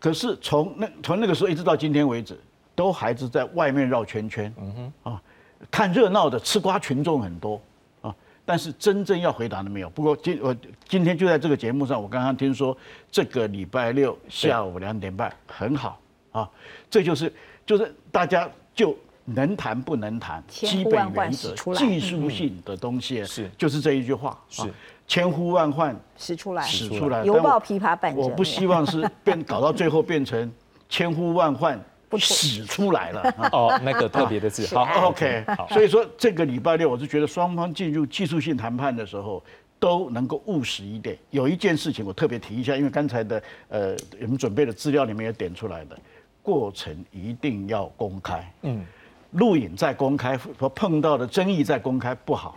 [0.00, 2.36] 可是从那从那个时候一直到今天为止。
[2.76, 5.22] 都还是在外面绕圈圈，嗯哼啊，
[5.70, 7.58] 看热闹的吃瓜群众很多
[8.02, 8.14] 啊，
[8.44, 9.88] 但是真正要回答的没有。
[9.88, 10.54] 不过今我
[10.86, 12.76] 今天就在这个节目上，我刚刚听说
[13.10, 15.98] 这个礼拜六下午两点半很好
[16.32, 16.50] 啊，
[16.90, 17.32] 这就是
[17.66, 23.50] 就是大家就能谈不能谈，基本原则、技术性的东西是。
[23.58, 24.62] 就是这一句话是。
[25.06, 26.62] 千呼万唤使出来。
[26.62, 30.50] 使出来，犹抱琵琶半遮我不希望是变搞到最后变成
[30.88, 31.78] 千呼万唤。
[32.18, 34.64] 使出来了哦，那个特别的字。
[34.74, 35.44] 好，OK。
[35.68, 39.42] 所以说这个礼拜六，我是觉得双方进入技术性谈判的时候
[39.78, 41.18] 都能够务实一点。
[41.30, 45.98] 有一件事情我特别提一下，因为刚才的呃我们准备的资料里面也点出来的，
[46.46, 48.52] 过程一定要公开。
[48.62, 48.86] 嗯，
[49.32, 52.56] 录影再公开和碰到的争议再公开不好，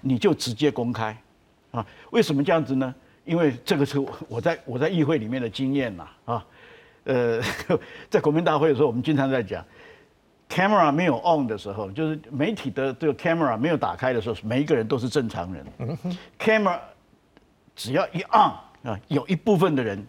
[0.00, 1.16] 你就直接公开
[1.72, 1.84] 啊？
[2.12, 2.94] 为什么这样子呢？
[3.24, 6.46] 因为这个是我在我在议会里面的经验呐啊。
[7.02, 7.42] 呃，
[8.08, 9.64] 在国民大会的时候，我们经常在讲
[10.48, 15.66] ，camera 没有 on 的时候，就是媒体的这个 camera 没有打开的时候，每一个人都是正常人。
[16.38, 16.78] camera
[17.74, 18.52] 只要一 on
[18.88, 20.06] 啊，有一部分的人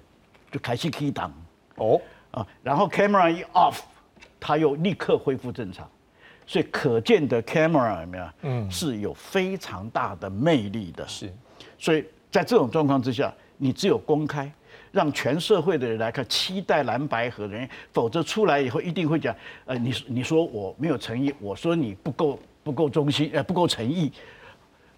[0.51, 1.33] 就开始 key 档
[1.75, 1.99] 哦
[2.31, 3.79] 啊，然后 camera 一 off，
[4.39, 5.89] 它又立刻恢复正常，
[6.45, 8.29] 所以可见的 camera 有没有？
[8.41, 11.07] 嗯，是有非常大的魅力的。
[11.07, 11.33] 是，
[11.77, 14.51] 所以在这种状况之下，你只有公开。
[14.91, 24.11] 让全社会的人来看，期待蓝白和人，否则出来以后一定会讲，呃，你你说我没有诚意，我说你不够不够忠心，呃，不够诚意，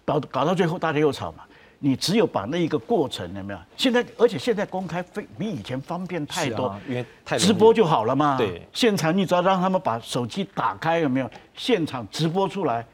[0.02, 1.44] 搞搞到最后大家又吵嘛。
[1.84, 3.58] 你只有把那一个过程有没有？
[3.76, 8.38] 现在而且现在公开非比以前方便太多，因为太直播就好了嘛。
[8.38, 11.28] 对，现场你只要让他们把手机打开有没有？
[11.54, 12.86] 现场直播出来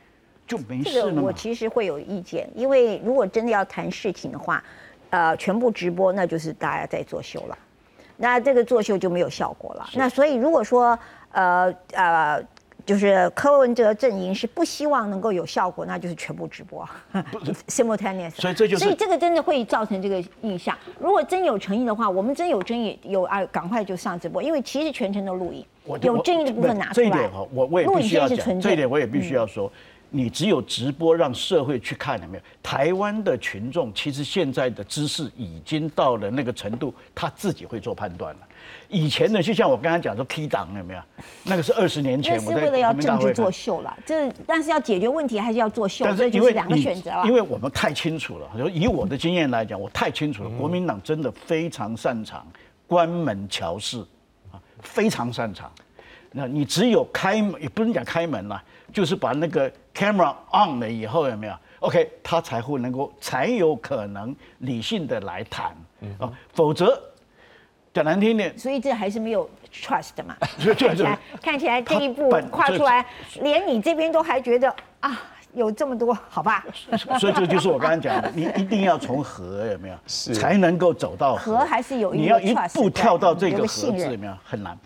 [0.46, 4.64] 就没事了我其实会有意见，因为如果真的要谈事情的话。
[5.11, 7.57] 呃，全部直播那就是大家在作秀了，
[8.18, 9.88] 那这个作秀就没有效果了。
[9.94, 10.98] 那所以如果说
[11.33, 12.38] 呃呃
[12.88, 16.88] 就是柯文哲阵营是不希望能够有效果，那就是全部直播，
[17.68, 18.31] simultaneous。
[18.31, 20.74] 所以这就是所以这个真的会造成这个印象。
[20.98, 25.62] 如果真有诚意的话，我们真有争议有啊，赶快就上直播，因为其实全程都录影，
[26.01, 26.94] 有争议的部分拿出来。
[26.94, 29.70] 这一点哈，我我也必须要讲，这一点我也必须要说。
[30.11, 32.42] 你只有直播让社会去看，有没有？
[32.62, 38.40] 台湾的群众其实现在的知识已经到了那个程度，他自己会做判断了。
[38.88, 41.01] 以前呢，就像我刚才讲说 K 档有没有？
[41.44, 43.96] 那个是二十年前，那是为了要政治作秀了。
[44.07, 46.05] 这但是要解决问题，还是要作秀？
[46.16, 47.24] 所以就是两个选择了。
[47.27, 50.51] 因为我们太清楚了，就以我的经验来讲，我太清楚了。
[50.59, 52.46] 国民党真的非常擅长
[52.87, 54.05] 关门桥事
[54.51, 55.70] 啊，非常擅长。
[56.31, 65.74] 那你只有开门，也不能讲开门了，就是把那个 camera on 了以后，有没有？OK，他才会能够，才有可能理性的来谈
[66.18, 67.01] 啊，否则
[67.99, 70.37] 讲难听点，所以这还是没有 trust 嘛。
[70.79, 73.05] 看起来，看起来这一步跨出来，
[73.41, 75.21] 连你这边都还觉得啊，
[75.53, 76.65] 有这么多，好吧？
[77.19, 79.97] 所以这就是我刚刚讲的，你一定要从和有没有，
[80.33, 84.33] 才能够走到和，还是有你要一步跳到这个和字有没有？
[84.45, 84.79] 很难。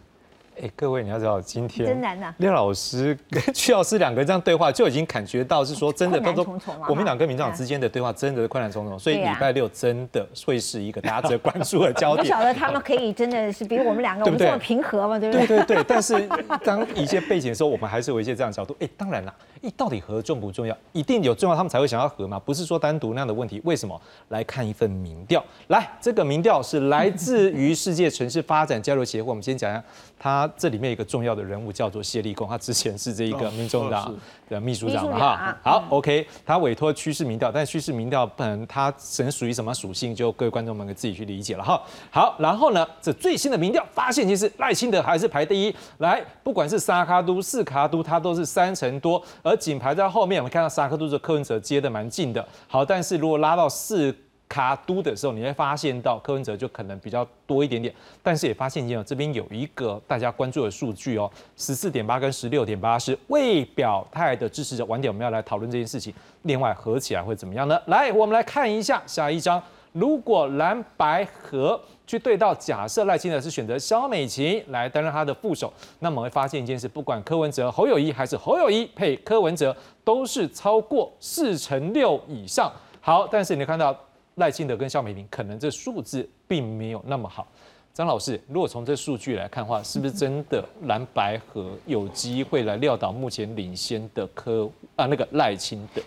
[0.63, 2.33] 哎，各位，你要知道，今天真难呐！
[2.39, 12.25] 廖老师跟 曲老师两个人这样对话，就已经感觉到是说真的，都说国民党跟民进党之间的对话真的是困难重重，所以礼拜六真的会是一个大家值得关注的焦点。
[12.25, 15.19] 不晓得他们可以真的是比我们两个我们这么平和吗？
[15.19, 15.47] 对不对？
[15.49, 15.85] 对对对。
[15.85, 16.29] 但是
[16.65, 18.77] 当一些背景的时候，我们还是有一些这样的角度。
[18.79, 20.77] 哎，当然了，哎，到底和重不重要？
[20.93, 23.61] 一定有重要，他们才会想要和嘛，不是说单独那样的问题。
[23.65, 24.01] 为什么？
[24.29, 29.29] 来看一份民调，来，这个民调是来自于世界城市发展交流协会。
[29.29, 29.83] 我们先讲一下，
[30.19, 31.23] 它这里面一个重。
[31.23, 34.13] 要的人物叫做谢立功，他之前是这一个民众党
[34.49, 35.57] 的秘书长嘛哈。
[35.63, 41.81] 好，OK，他委托趋势民调，但趋势民调本它能属于什么属性，就各位观众们可自己去理解了哈。
[42.11, 45.77] 好，然后呢，这最新的民调发现，其实赖清德还是排第一。
[45.99, 50.43] 来，不管是沙卡都、四卡都，它都是三成多，而紧排在后面。
[50.43, 52.45] 我们看到沙卡都是柯文哲接的蛮近的。
[52.67, 54.13] 好，但是如果拉到四。
[54.53, 64.85] 卡都的时候，你会发现到柯文哲就可能比较多一点点，但是也发现有这边有一个大家关注的数据哦，十四点八跟十六点八是未表态的支持者。
[64.85, 66.13] 晚点我们要来讨论这件事情，
[66.43, 67.81] 另外合起来会怎么样呢？
[67.87, 69.63] 来，我们来看一下下一张，
[69.93, 82.71] 如果蓝白合去对到，假设赖清德是选择肖美琴来担任他的副手，那么会发现一件事，不管柯文哲、侯友谊还是侯友谊配柯文哲，都是超过四成六以上。
[83.01, 83.99] 好，但是你看到。
[84.37, 87.47] 赖清德跟肖美玲可能这数字并没有那么好。
[87.95, 94.67] 张老师，如果从这数据来看的话，是不是真的蓝白河有机会来撂倒目前领先的科
[94.97, 96.01] 啊那个赖清德？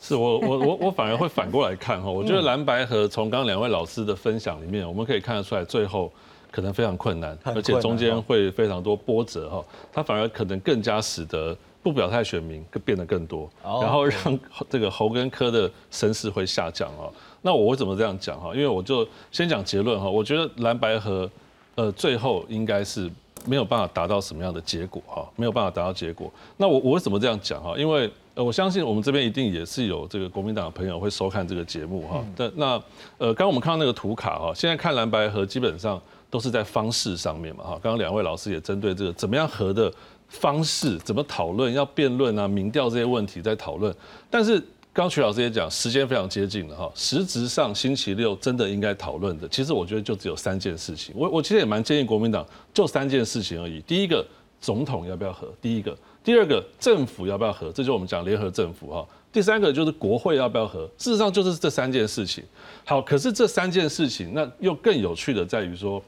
[0.00, 6.10] 是我我我我反而会反过来看哈，我觉得蓝白河从刚刚两位老师的分享里面，我们可以看得出来，最后
[6.50, 14.38] 可能非常困难，而且中间会非常多波折哈，它反而可能更加使得不表态选民更变得更多，然后让
[14.70, 17.12] 这个侯跟科的声势会下降哦。
[17.42, 18.52] 那我为什么这样讲哈？
[18.52, 20.08] 因为我就先讲结论哈。
[20.08, 21.30] 我觉得蓝白河，
[21.76, 23.08] 呃，最后应该是
[23.46, 26.30] 没有办法达到什么样的结果哈，没有办法达到结果。
[26.56, 27.74] 那我我为什么这样讲哈？
[27.78, 32.24] 因为呃，我相信我们这边一定也是有这个国民党的朋友会收看这个节目哈。
[32.36, 32.72] 但那
[33.18, 37.70] 呃，刚刚我们看到那个图卡哈，现在看蓝白河基本上都是在方式上面嘛哈。
[37.80, 39.92] 刚刚两位老师也针对这个怎么样合的
[40.28, 43.94] 方式，怎么讨论，要辩论啊、民调这些问题在讨论，
[44.28, 44.60] 但是。
[44.98, 46.90] 刚曲老师也讲，时间非常接近了哈。
[46.92, 51.14] 实质上，星期六真的应该讨论的，其实我觉得就只有三件事情。
[51.16, 53.80] 我我其实也蛮建议国民党就三件事情而已。
[53.82, 54.26] 第一个，
[54.60, 55.54] 总统要不要和？
[55.62, 57.70] 第一个，第二个，政府要不要和？
[57.70, 59.06] 这就我们讲联合政府哈。
[59.32, 60.84] 第三个就是国会要不要和？
[60.98, 62.42] 事实上就是这三件事情。
[62.84, 66.02] 好，可是这三件事情，那又更有趣的在于说，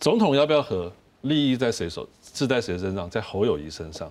[0.00, 0.92] 总统要不要和？
[1.20, 2.08] 利益在谁手？
[2.34, 3.08] 是在谁身上？
[3.08, 4.10] 在侯友谊身上。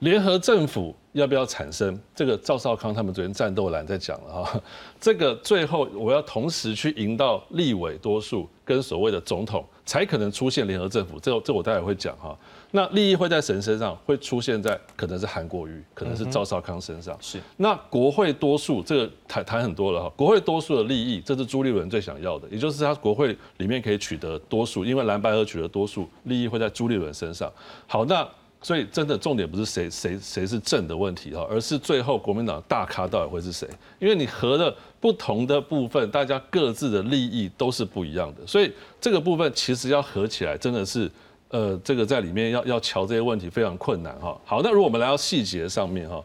[0.00, 1.98] 联合政府要不要产生？
[2.14, 4.62] 这个赵少康他们昨天战斗栏在讲了哈，
[5.00, 11.18] 这个最后我要同时去赢到立委多数跟所谓的总统，才可能出现联合政府。
[11.18, 12.38] 这这我待会会讲哈。
[12.70, 13.96] 那利益会在谁身上？
[14.06, 17.16] 会出现在可能是韩国瑜，可能是赵少康身上。
[17.20, 17.40] 是。
[17.56, 27.52] 那国会多数这个谈谈很多了哈，国会多数的利益，这是朱立伦最想要的，也就是他国会里面可以取得多数，因为蓝白合取得多数，利益会在朱立伦身上。
[27.88, 28.24] 好，那。
[28.60, 33.68] 所以真的重点不是谁谁谁是正的问题哈，而是最后国民党大咖到底会是谁？
[34.00, 41.08] 因为你合了不同的部分，大家各自的利益都是不一样的，所以这个部分其实要合起来，真的是
[41.50, 44.36] 呃，这个在里面要要瞧这些问题非常困难哈。
[44.44, 46.20] 好，那如果我们来到细节上面哈，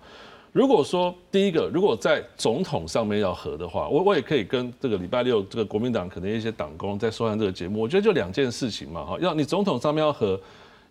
[0.52, 10.40] 如果说第一个，如果在总统上面要合的话，我我也可以跟这个礼拜六这个国民党可能一些党工在收看这个节目，我觉得就两件事情嘛哈，要你总统上面要合。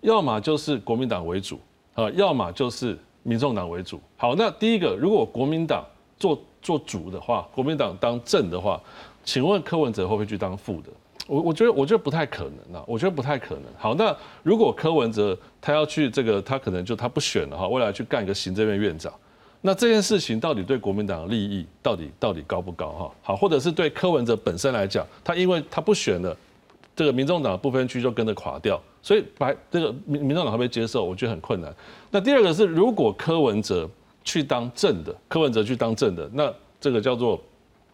[0.03, 1.59] 要么就是国民党为主，
[1.95, 4.01] 啊，要么就是民众党为主。
[4.17, 5.85] 好，那第一个，如果国民党
[6.19, 8.81] 做做主的话，国民党当正的话，
[9.25, 10.91] 请问柯文哲会不会去当副的？
[11.29, 13.65] 我我觉得我觉得不太可能啊，我觉得不太可能。
[13.79, 19.13] 好，那如果柯文哲他要去这个，他可能就他不选了哈，未来去干一个行政院院长，
[19.61, 23.11] 那这件事情到底对国民党的利益到底到底高不高哈？
[23.23, 26.37] 好，或者是对柯文哲本身来讲，他因为他不选了，
[26.95, 31.05] 这个民众党部分区就跟着垮掉，所以白这个民民众党会不会接受？
[31.05, 31.75] 我觉得很困难。
[32.11, 33.89] 那第二个是，如果柯文哲
[34.25, 37.41] 去当正的，柯文哲去当正的，那这个叫做。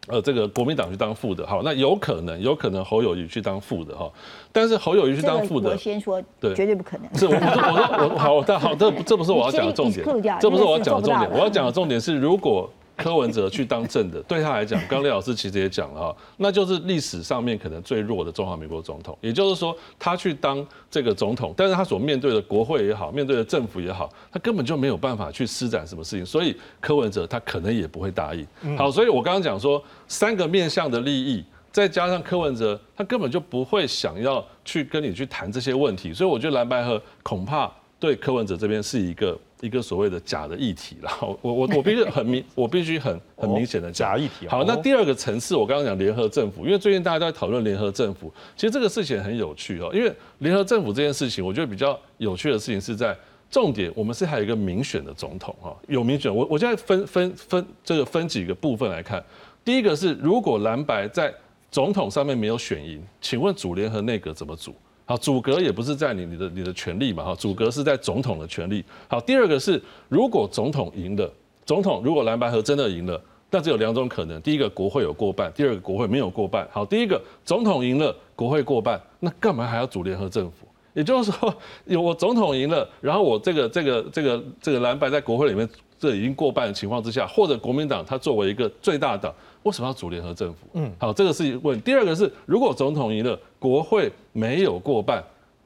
[0.07, 4.11] 呃，这个国民党去当副的，好，那有可能，有可能侯友谊去当副的哈，
[4.51, 7.15] 但是侯友谊去当副的，我先说，对，绝对不可能。
[7.15, 10.03] 是，我我说我好，但好，这这不是我要讲的重点，
[10.41, 12.71] 这不是我要讲的重点，我要讲的重点是如果。
[12.99, 19.17] 柯文哲去当正的，对他来讲，刚廖老师其实也讲了哈，那就是历史上面可能最弱的中华民国总统。
[19.21, 28.45] 也就是说，他去当这个总统，但是他所面对的国会也好，面对的政府也好，他根本就没有办法去施展什么事情，所以柯文哲他可能也不会答应。
[28.77, 39.39] 好，所以我刚刚讲说三个面向的利益，再加上柯文哲，他根本就不会想要去跟你去谈这些问题，所以我觉得蓝白河恐怕对柯文哲这边是一个。
[39.61, 41.11] 一个所谓的假的议题了，
[41.43, 44.47] 我我我必须很明，我必须很很明显的假议题。
[44.47, 49.91] 好，那第二个层次，我刚刚讲联合政府，因为最近大家都在讨论联合政府，其实这个事情很有趣哦。
[49.93, 53.17] 因为联合政府这件事情，我觉得比较有趣的事情是在
[53.51, 56.33] 重点，我们是还有一个民选的总统哈，有民选。
[56.33, 59.21] 我我现在分分分这个分几个部分来看，
[59.65, 61.35] 第一个是如果蓝白在
[61.69, 64.73] 总统上面没有选赢，请问主联合内阁怎么组？
[65.09, 68.85] 好，阻隔也不是在你你的你的权利嘛，哈，阻隔是在总统的权利。
[69.09, 71.33] 好，第二个是，如果总统赢了，
[71.65, 73.19] 总统如果蓝白河真的赢了，
[73.51, 76.69] 那只有两种可能，第一个国会有过半，第二个国会没有过半。
[76.71, 80.69] 好，第一个总统赢了，国会过半，那干嘛还要组联合政府？
[80.93, 81.55] 也就是说，
[81.87, 85.67] 有我总统赢了，然后我这个这个这个这个蓝白在国会里面
[85.99, 89.35] 这已经过半的情况之下，或者国民党他作为一个最大党。
[89.63, 90.67] 为什么要组联合政府？
[90.75, 91.81] 嗯，好，这个是问。
[91.83, 95.23] 第二个是，如果总统赢了，国会没有过半，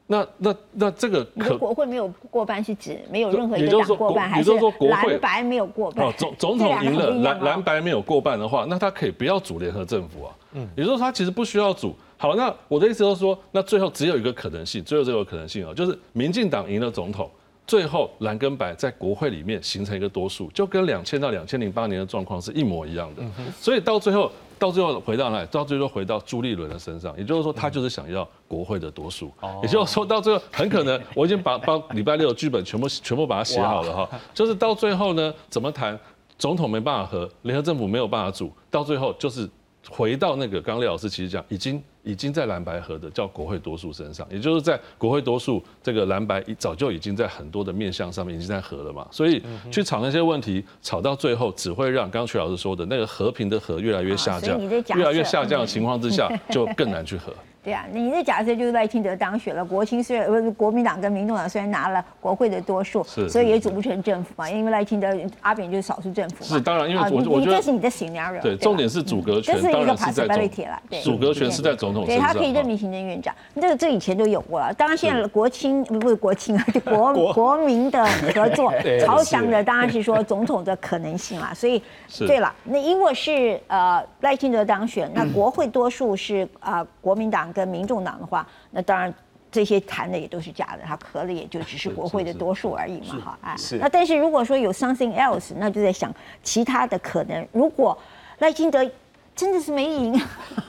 [0.06, 6.06] 那那那这个可国会没有过半是指没有任何一个党过半，还是蓝白没有过半？
[6.06, 10.34] 哦，总总统赢了，蓝蓝白没有过半的话，那他可以不要组联合政府啊。
[10.54, 11.94] 嗯，也就是说他其实不需要组。
[12.16, 17.28] 好，那我的意思就是说，那最后只有一个可能性，最后这个可能性啊，就是民进党赢了总统。
[17.72, 23.22] 最后蓝跟白在国会里面形成一个多数，就跟两千到两千零八年的状况是一模一样的。
[23.58, 25.48] 所以到最后，到最后回到哪里？
[25.50, 29.32] 到最后回到朱立伦的身上，也就是说，他就是想要国会的多数。
[29.62, 34.20] 也就是说，到最后很可能，我已经把把礼拜六的剧本全部 全部把它写好了哈。
[34.34, 35.98] 就是到最后呢，怎么谈？
[36.36, 39.48] 总统没办法和联合政府没有办法组，到最后就是
[39.88, 41.82] 回到那个刚刚列老师其实讲已经。
[42.04, 54.60] 已经在蓝白合的叫国会多数身上，也就是在国会多数这个蓝白早就已经在很多的面向上面已经在合了嘛，所以去吵那些问题，吵到最后只会让刚刚曲老师说的那个和平的和越来越下降，
[54.96, 57.32] 越来越下降的情况之下，就更难去和。
[57.64, 66.42] 对啊，你的假设就是赖清德当选了，国青虽然不是国民党跟民众党虽然拿了国会的多数，所以也组不成政府嘛，因为赖清德阿扁就是少数政府。
[66.42, 68.42] 是当然，因为我我觉得这是你的 scenario。
[68.42, 70.82] 对，重点是阻隔权，就是一个 parity 啦。
[70.90, 74.74] 对阻隔权是在总统对他可以任命行政院长，这个这以前都有过了。
[74.74, 78.04] 当然现在国青不是国青啊，就国 国民的
[78.34, 78.72] 合作
[79.06, 81.52] 朝向的，当然是说总统的可能性啦。
[81.54, 81.80] 所以
[82.26, 87.51] 对了，那因为是呃赖清德当选，那国会多数是啊国民党。
[87.52, 89.12] 跟民众党的话，那当然
[89.50, 96.10] 这些谈的也都是假的，他合的也就只是国会的多数而已嘛，哈，哎，那但是如果说有 something else，那就在想
[96.42, 97.46] 其他的可能。
[97.52, 97.96] 如果
[98.38, 98.90] 赖清德
[99.34, 100.18] 真的是没赢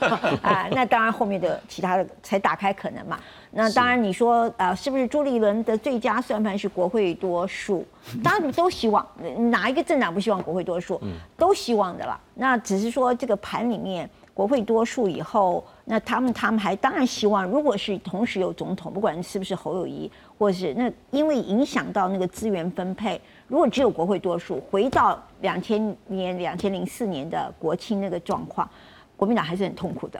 [0.42, 3.18] 啊，那当然后面的其他的才打开可能嘛。
[3.52, 7.86] 那当然你说啊，是不是朱立伦的最佳算盘是国会多数？
[8.22, 9.06] 当然都希望，
[9.50, 11.00] 哪一个政党不希望国会多数？
[11.38, 12.20] 都希望的啦。
[12.34, 14.08] 那只是说这个盘里面。
[14.34, 28.68] 国会多数以后，那他们他们还当然希望，如果是同时有总统，不管是不是侯友谊，或是那因为影响到那个资源分配，如果只有国会多数，回到两千年、两千零四年的国庆那个状况，
[29.16, 30.18] 国民党还是很痛苦的。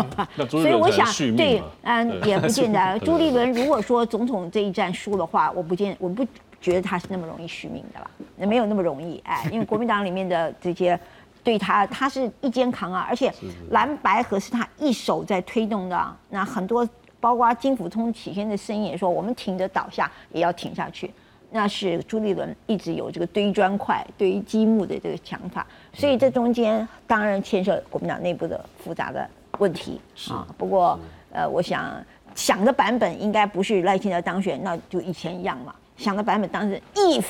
[0.48, 1.06] 所以我想，
[1.36, 2.98] 对，嗯，也不见得。
[3.04, 6.26] 朱立伦如果说总统这一战输的话，我不见，我不
[6.62, 9.20] 觉得他是那么容易续命的了，没有那么容易。
[9.26, 10.98] 哎，因为国民党里面的这些。
[11.42, 13.32] 对他，他是一肩扛啊，而且
[13.70, 16.16] 蓝白河是他一手在推动的。
[16.28, 16.88] 那很多，
[17.18, 21.10] 包括金辅通起先的声音也说，我们挺着倒下也要挺下去。
[21.52, 29.28] 那是朱立伦一直有这个堆砖块、堆积木的这个想法，所以这中间当然牵涉国民党内部的复杂的
[29.58, 30.46] 问题啊。
[30.56, 30.96] 不过，
[31.32, 31.92] 呃，我想
[32.36, 35.74] 想的版本应该不是赖清德当选，那就以前一样嘛。
[35.96, 37.24] 想的版本当然是 if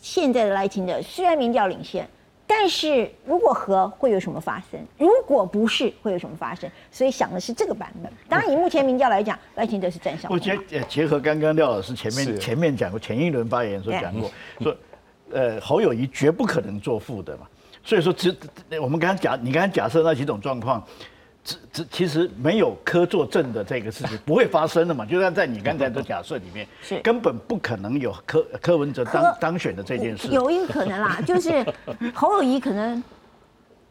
[0.00, 2.08] 现在的赖清德虽然民调领先，
[2.46, 4.80] 但是如果和会有什么发生？
[4.98, 6.70] 如果不是会有什么发生？
[6.90, 8.12] 所以想的是这个版本。
[8.28, 10.36] 当然以目前民调来讲，赖清德是占上风。
[10.36, 14.30] 我觉得结合刚刚廖老师前面前面讲过，前一轮发言时候讲过，
[14.60, 14.76] 说
[15.32, 17.46] 呃侯友谊绝不可能做负的嘛。
[17.82, 18.36] 所以说，只
[18.80, 20.82] 我们刚刚假，你刚刚假设那几种状况。
[21.44, 25.04] 这这其实没有科作证的这个事情不会发生的嘛？
[25.04, 30.28] 就像在你刚才的假设里面， 是根本不可能有柯柯文哲当当选的这件事。
[30.28, 31.62] 有一个可能啦，就是
[32.14, 33.04] 侯友谊可能，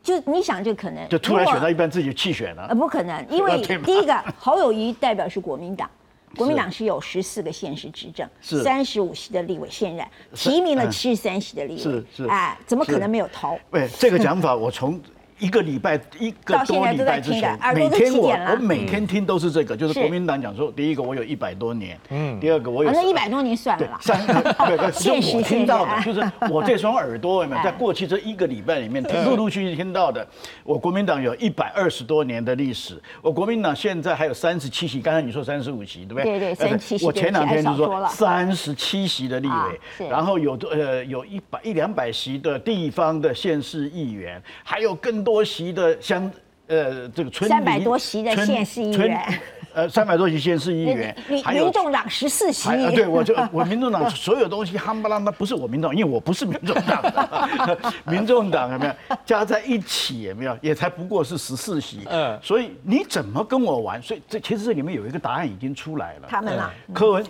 [0.01, 2.65] 就你想就可能就突然选到一半自己弃选了。
[2.69, 5.87] 呃，不可能，因为 第一个侯友谊代表是国民党，
[6.35, 13.59] 国民党是有十四个县市执政，三十五席的立委现任提名了七十三席的立委，是是，哎，怎么可能没有投？
[13.71, 14.99] 对，这个讲法我从。
[15.43, 20.03] 一个礼拜，一个多礼拜之前，每天我我每天听都是这个，就是。
[20.03, 27.63] 国民党讲说，第一个我有一百多年，嗯，第二个我有，那一百多年算了，三，对， 是我听到的，就是我这双耳朵有没有？
[27.63, 30.25] 在过去这一个礼拜里面陆陆续续听到的，
[30.63, 36.23] 我国民党有一百二十多年的历史，我国民党现在还有三十七席，刚才你说三十五席，对不对？
[36.23, 45.32] 对对，三十七席，我前两天就说三十七席的立委，然后有呃有一百一两百席的地方的县市议员，还有更多。
[45.33, 46.31] 多席的乡，
[46.67, 49.39] 呃，这个村三百多席的县市议员，
[49.73, 58.93] 呃，三百多席县市议员，还有民众党十四席，对我就 我民众党所有东西夯不啷的，不是我民众，因为我不是民众党， 民众党有没有
[59.25, 63.99] 加在一起有没有，也才不过是十四席，嗯，所以你怎么跟我玩？
[63.99, 67.25] 所以这其实这里面有一个答案已经出来了，他们啊，柯文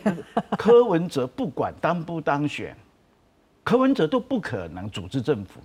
[0.58, 2.76] 柯文哲不管当不当选，
[3.64, 5.62] 柯文哲都不可能组织政府，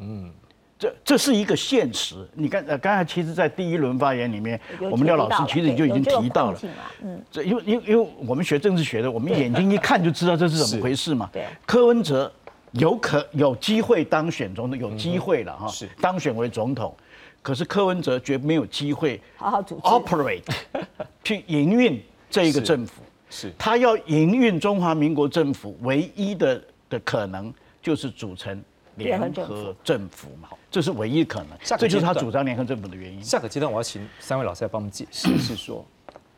[0.00, 0.32] 嗯。
[0.78, 2.16] 这这是一个现实。
[2.34, 4.60] 你刚呃刚才其实，在第一轮发言里面，
[4.90, 6.60] 我们廖老师其实就已经提到了。
[7.02, 11.30] 嗯，这因为因为因为我们学政治学的，我们眼睛一看就知道这是怎么回事嘛。
[11.32, 12.30] 对，柯文哲
[12.72, 16.94] 有可有机会当选总统，有机会了哈，是当选为总统。
[17.40, 20.42] 可是柯文哲绝没有机会好好组织 operate
[21.24, 23.02] 去营运这一个政府。
[23.30, 28.62] 是，他要营运中华民国政府，唯一的的可能就是组成。
[28.96, 33.22] 联合政府嘛，这是唯一可能，这就是他主张联合政府的原因。
[33.22, 35.84] 下个阶段我要请三位老师来帮我们解释，是说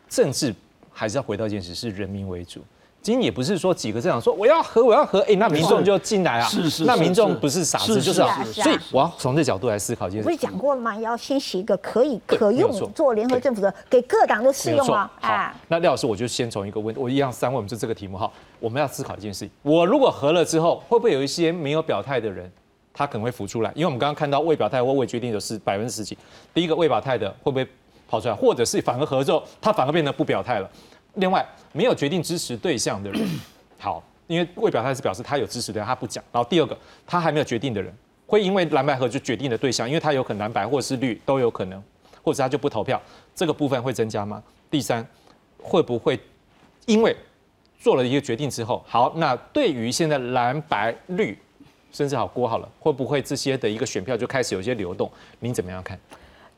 [0.08, 0.54] 政治
[0.92, 2.64] 还是要回到现实，是人民为主。
[3.00, 8.44] 今天也不是说几个政党说我要和我要和，哎，那民众就进来啊，是是，那民众不是傻子，就是啊。
[8.52, 10.24] 所以我要从这角度来思考一件事。
[10.24, 10.94] 不是讲过了吗？
[10.96, 15.10] 要先写一个可以可用做联合政府的，给各党都适用啊。
[15.20, 18.30] 好，那廖老师，我就先从一个问，我一样三问，我们就这个题目哈。
[18.60, 22.50] 我们要思考一件事情：我如果合了之后，会不会有一些没有表态的人，
[22.92, 23.70] 他可能会浮出来？
[23.74, 26.18] 因为我们刚刚看到未表态或未决定的是百分之十几。
[26.52, 27.66] 第一个未表态的会不会
[28.08, 28.34] 跑出来？
[28.34, 30.68] 或者是反而合之后，他反而变得不表态了？
[31.18, 33.28] 另外，没有决定支持对象的人，
[33.78, 36.22] 好，因为未表态是表示他有支持的，他不讲。
[36.32, 37.92] 然后第二个，他还没有决定的人，
[38.26, 41.82] 会因为蓝白合就决定的对象，因为他有可能蓝白或是绿都有可能，
[42.22, 43.00] 或者他就不投票，
[43.34, 44.42] 这个部分会增加吗？
[44.70, 45.06] 第三，
[45.62, 46.18] 会不会
[46.86, 47.14] 因为？
[47.80, 51.38] 做了一个决定之后，好，那对于现在蓝白绿，
[51.92, 55.08] 甚至好锅好了，会不会这些的一个选票就开始有一些流动？
[55.38, 55.96] 您怎么样看？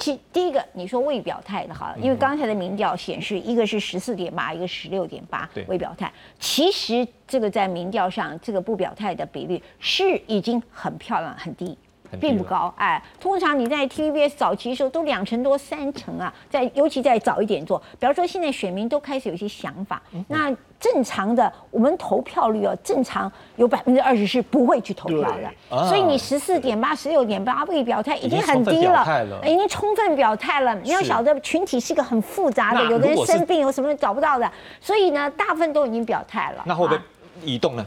[0.00, 6.12] 其第一个你说未表态的哈，因为刚才的民调显示，一个是十四点八，一个十六点八，未表态。
[6.40, 11.78] 其实这个在民调上，这个不表态的比率是已经很漂亮，很低。
[12.18, 29.06] 并不高，哎，通常你在 TVBS 早期的时候都两成多、三成啊，在尤其在早一点做，比方说现在选民都开始有一些想法，那正常的我们投票率哦，正常有百分之二十是不会去投票的，所以你十四点八、十六点八未表态已经很低了，
[29.44, 30.74] 已经充分表态了。
[30.76, 34.50] 你要晓得群体是个很复杂的，有的人生病有什么找不到的，
[34.80, 36.62] 所以呢，大部分都已经表态了。
[36.64, 36.98] 那会不会
[37.44, 37.86] 移动呢？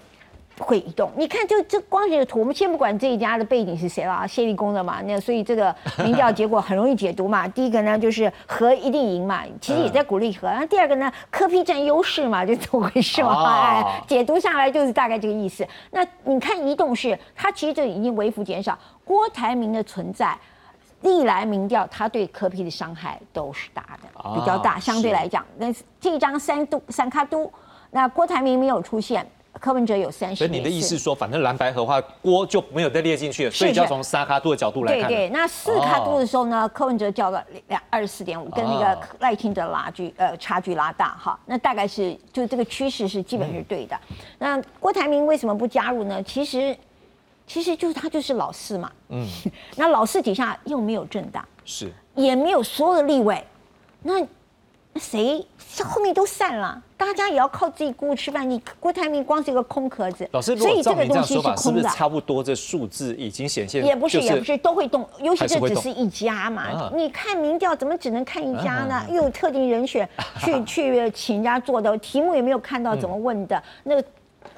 [0.60, 7.47] 会移动，你看，就这光这个图，我们先不管这一家的背景是谁了， 谢立功的嘛，那所以这个民调结果很容易解读嘛。
[7.49, 10.47] 第一个呢，就是和一定赢嘛，其实也在鼓励和。
[10.47, 13.43] 然后第二个呢，科批占优势嘛，就怎么回事嘛？
[13.66, 15.68] 哎，解读下来就是大概这个意思。
[15.91, 18.78] 那你看移动是，它其实就已经微幅减少。
[19.04, 20.38] 郭台铭的存在，
[21.01, 25.43] 历来民调他对科批的伤害都是大的，比较大，相对来讲。
[25.58, 27.51] 那这张三都三卡都，
[27.89, 29.28] 那郭台铭没有出现。
[29.60, 35.10] 柯文哲有三十，所以你的意思说，反正蓝白合的话，锅就没有再列进去了，所以就要从三卡度的角度来看。
[35.10, 43.99] 对对，那四卡度的时候呢，柯文哲叫了两二十四点五，跟那个赖清德拉距呃差距拉大哈，那大概是就这个趋势是基本是对的。
[44.39, 46.22] 那郭台铭为什么不加入呢？
[46.24, 46.76] 其实
[47.45, 49.28] 其实就是他就是老四嘛，嗯，
[49.78, 51.91] 那老四底下又没有政党，是。
[52.16, 53.43] 也没有所有的立委，
[54.04, 54.28] 那那
[54.96, 55.46] 谁
[55.84, 58.48] 后面都散了，大家也要靠自己顾吃饭。
[58.48, 61.89] 你郭台铭光是一个空壳子，老师，所以这这个东西是不空的。
[61.89, 62.44] 是差不多？
[62.44, 66.91] 这数字已经显现，也不是，也不是，都会动，尤其这只是一家嘛啊。
[66.96, 69.06] 你看民调怎么只能看一家呢啊？
[69.10, 70.08] 又有特定人选
[70.39, 74.04] 去 去请人家做的，题目也没有看到怎么问的，那个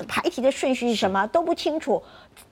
[0.08, 2.04] 排题的顺序是什么都不清楚，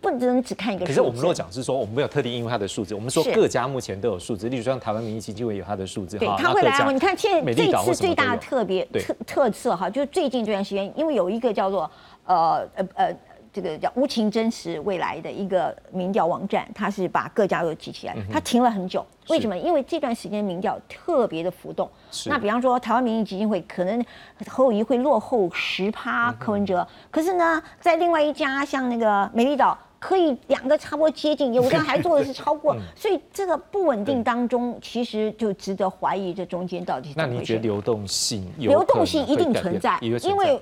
[0.01, 0.85] 不能只看一个。
[0.85, 11.89] 可是我们如果讲是说，我们没有特定因为它的数字，我们说各家目前都有数字，例如像台湾民意基金会有它的数字，对哈，他会来你看，现在这次最大的特别特特色哈，就是最近这段时间，因为有一个叫做
[12.25, 13.17] 呃呃呃。
[13.53, 19.05] 这个叫无情真实未来的一个民调网站，它是把各家都集起来它停了很久。
[19.29, 19.55] 为什么？
[19.55, 21.89] 因为这段时间民调特别的浮动。
[22.11, 24.03] 是那比方说，台湾民意基金会可能
[24.47, 29.77] 侯友谊会落后十趴柯文哲，可是呢，在另外一家像那个美丽岛。
[30.03, 37.61] 可以两个差不多接近，有的还做的是超过， 所以这个不稳定当中，其实就值得怀疑这中间到底那你觉得。
[37.61, 40.59] 流动性有流动性一定存在因为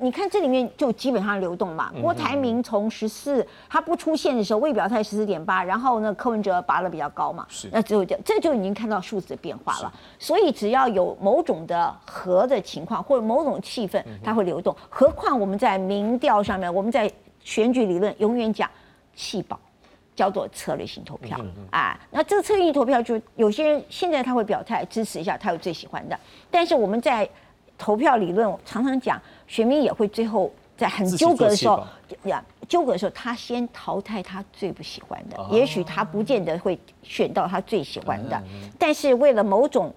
[0.00, 1.90] 你看这里面就基本上流动嘛。
[1.94, 9.92] 嗯郭台铭从十四他不出现的时候，未表态十四点八，然后呢柯文哲拔的比较高嘛，是那只有这这就已经看到数字的变化了。
[10.18, 14.74] 所以只要有某种的和的情况或者某种气氛，嗯它会流动。
[14.88, 17.10] 何况我们在民调上面，我们在
[17.44, 18.68] 选举理论永远讲
[19.14, 19.58] 弃保。
[20.16, 26.18] 叫做策略性投票嗯啊，那这个策略性投票就有些人现在他会表态支持一下他有最喜欢的，
[26.50, 27.26] 但是我们在
[27.78, 29.18] 投票理论常常讲，
[29.50, 31.84] 选民也会最后在很纠葛的时候
[32.22, 39.92] 呀，纠葛的时候他先淘汰他最不喜欢的，哦也许他不见得会选到他最喜欢的，嗯但是为了某种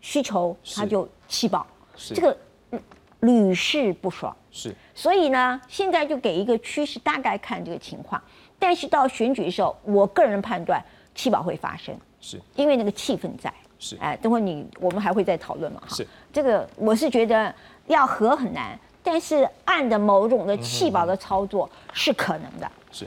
[0.00, 1.66] 需求，他就弃保，
[1.96, 2.14] 是。
[2.14, 2.38] 这个
[2.70, 2.80] 嗯
[3.20, 4.34] 屡试不爽。
[4.52, 4.72] 是。
[4.94, 8.22] 所以呢，现在就给一个趋势，大概看这个情况。
[8.56, 10.80] 但是到选举的时候，我个人判断
[11.12, 12.40] 弃保会发生，是。
[12.54, 13.52] 因为那个气氛在。
[13.80, 13.96] 是。
[14.00, 15.80] 哎，等会你我们还会再讨论嘛？
[15.80, 15.96] 哈。
[15.96, 16.06] 是。
[16.32, 17.52] 这个，我是觉得
[17.86, 22.70] 要和很难，但是按着某种的气保的操作是可能的。
[22.90, 23.06] 是，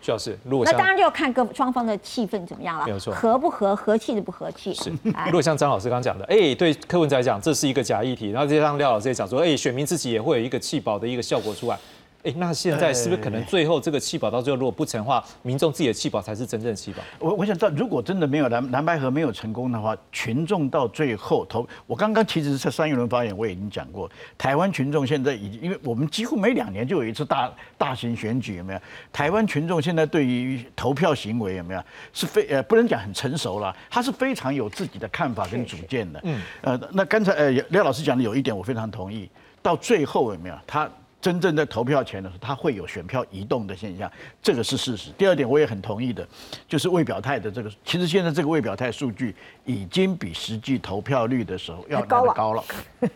[0.00, 4.74] 徐老师，如果那当然就要看各双方的气氛怎么样了，没有错和不和，和气的不和气。
[4.74, 11.78] 是，哎如果像张老师刚刚讲的，哎，对柯文哲来讲，这是一个假议题，然后再让廖老师也讲说，哎，选民自己也会有一个气保的一个效果出来。
[12.24, 17.02] 哎，那现在是不是可能最后这个弃保到最后如果不成的话，民众自己的弃保才是真正的弃保？
[17.18, 28.80] 我我想知道，如果真的没有蓝蓝白河没有成功的话，群众到最后投，我刚刚其实在三月轮发言我已经讲过，台湾群众现在已经，因为我们几乎每两年就有一次大大型选举，有没有？
[29.12, 31.82] 台湾群众现在对于投票行为有没有
[32.14, 36.18] 是非呃不能讲很成熟了，他是非常有自己的看法跟主见的。
[36.24, 39.28] 嗯，呃，那刚才呃廖老师讲的有一点我非常同意，
[39.60, 40.90] 到最后有没有他？
[41.24, 44.12] 真正在投票前的时候，它会有选票移动的现象，
[44.42, 45.10] 这个是事实。
[45.16, 46.28] 第二点，我也很同意的，
[46.68, 52.64] 就是未表态的这个，其实现在这个未表态数据已经比实际投票率的时候要高了高了。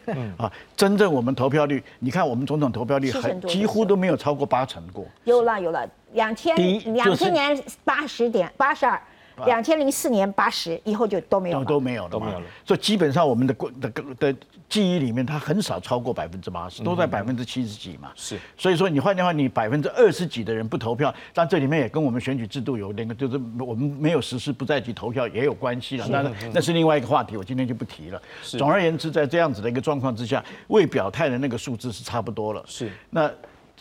[0.07, 5.05] 嗯啊，真正我们投票率，你看我们总统投票率很几乎都没有超过八成过。
[5.25, 6.57] 有了有了，两千
[6.95, 8.99] 两千年八十点八十二，
[9.47, 11.67] 两千零四年八十，以后就都没有都了。
[11.67, 12.47] 都没有了，都没有了。
[12.65, 14.35] 所以基本上我们的过的的
[14.69, 18.11] 记忆里面，它很少超过百分之八十，都在嗯百分之七十几嘛。
[18.15, 26.07] 是，所以说你换句话，你百分之二十几的人不投票，但这里面也跟我们选举制度有那个，就是我们没有实施不在籍投票也有关系了。
[26.09, 28.21] 那那是另外一个话题，我今天就不提了。
[28.43, 32.63] 是总而言之，在这样子的一个状况之下，未表态的那个数字是差不多了。
[32.67, 33.31] 是，那。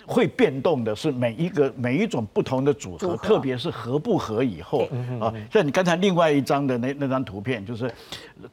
[0.06, 4.88] 会变动的是每一个每一种不同的组合，特别是合不合以后
[5.20, 7.92] 啊，像你刚才另外一张的那那张图片，就是，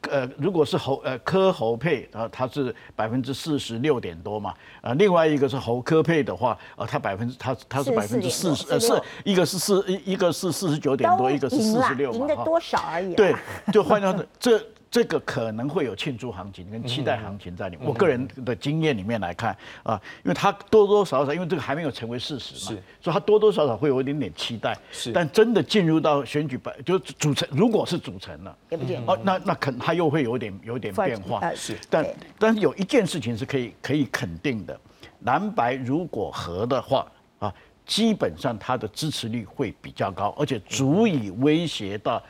[0.09, 8.93] 呃，如果是侯呃科侯配啊，它是百分之四十六点多嘛，啊，另外一个是侯科配的话，啊，它百分之它它是百分之四十呃是
[9.23, 13.13] 一个是四一一个是四十九点多，一个是四十六赢的多少而已啦。
[13.15, 13.35] 对，
[13.71, 14.61] 就换句话说，这
[14.95, 17.85] 这个可能会有庆祝行情跟期待行情在里面。
[17.85, 24.73] 我个人的经验里面来看啊，因为它多多少少，因为这个还没有成为事实嘛，所以它多多少少会有一点点期待。
[24.93, 31.39] 是但真的进入到选举白，就组成，如果是组成了，也不见哦，那那可能它又会有点有点变化。
[31.39, 32.07] 呃是但
[32.39, 34.79] 但是有一件事情是可以可以肯定的，
[35.25, 37.05] 蓝白如果合的话
[37.39, 37.53] 啊，
[37.85, 42.23] 基本上它的支持率会比较高，而且足以威胁到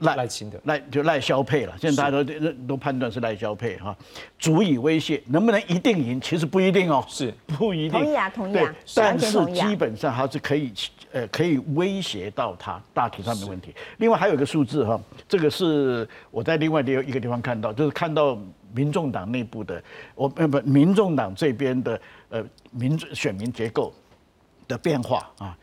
[0.00, 1.74] 赖赖清德赖就赖萧配了。
[1.80, 3.96] 现在大家都都都判断是赖萧配哈，
[4.38, 6.20] 足以威胁，能不能一定赢？
[6.20, 8.00] 其实不一定哦，是不一定。
[8.00, 10.72] 同意啊同意啊但是基本上还是可以
[11.12, 13.74] 呃可以威胁到他大体上没问题。
[13.98, 18.38] 另外还有一个数字哈，这个是我在另外的一个地方看到，就是看到
[18.72, 19.82] 民众党内部的
[20.14, 23.92] 我呃不民众党这边的呃民选民结构
[24.66, 25.56] 的变化啊。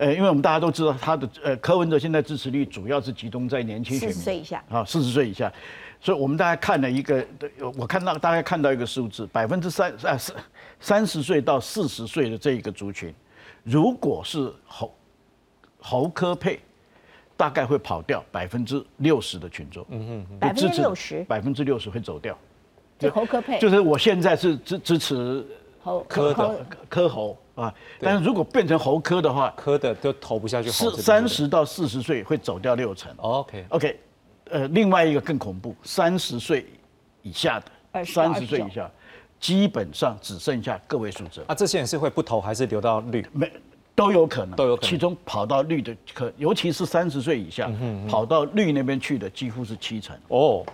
[0.00, 5.52] 呃，因为我们大家都知道他的呃柯文哲现在支持率主要是集中在年轻选四，十岁以下，啊，四十岁以下，
[6.00, 7.22] 所以我们大概看了一个，
[7.76, 10.36] 我看到大概看到一个数字，百分之三啊三
[10.80, 13.14] 三十岁到四十岁的这一个族群，
[13.62, 14.94] 如果是侯
[15.78, 16.58] 侯科配，
[17.36, 22.38] 大概会跑掉百分之六十的群众，嗯嗯，百分之六十，百分之六十会走掉，
[22.98, 25.44] 就侯科佩，就是我现在是支支持
[25.82, 34.00] 侯科的科侯啊，但是如果变成喉科的话，科的都投不下去，是三十到四十岁会走掉六成，OK OK，
[34.50, 36.66] 呃，另外一个更恐怖，三十岁
[37.22, 37.60] 以下
[37.92, 38.90] 的，三十岁以下，
[39.38, 43.26] 基本上只剩下个位数字啊，这些人是会不投还是留到绿？
[43.32, 43.50] 没。
[43.92, 44.88] 都有可能，都有可能。
[44.88, 47.70] 其中跑到绿的可，尤其是三十岁以下，
[48.08, 50.16] 跑到绿那边去的几乎是七成。
[50.28, 50.64] 哦，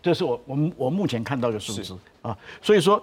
[0.00, 2.34] 这是我我们我目前看到的数字啊。
[2.62, 3.02] 所以说，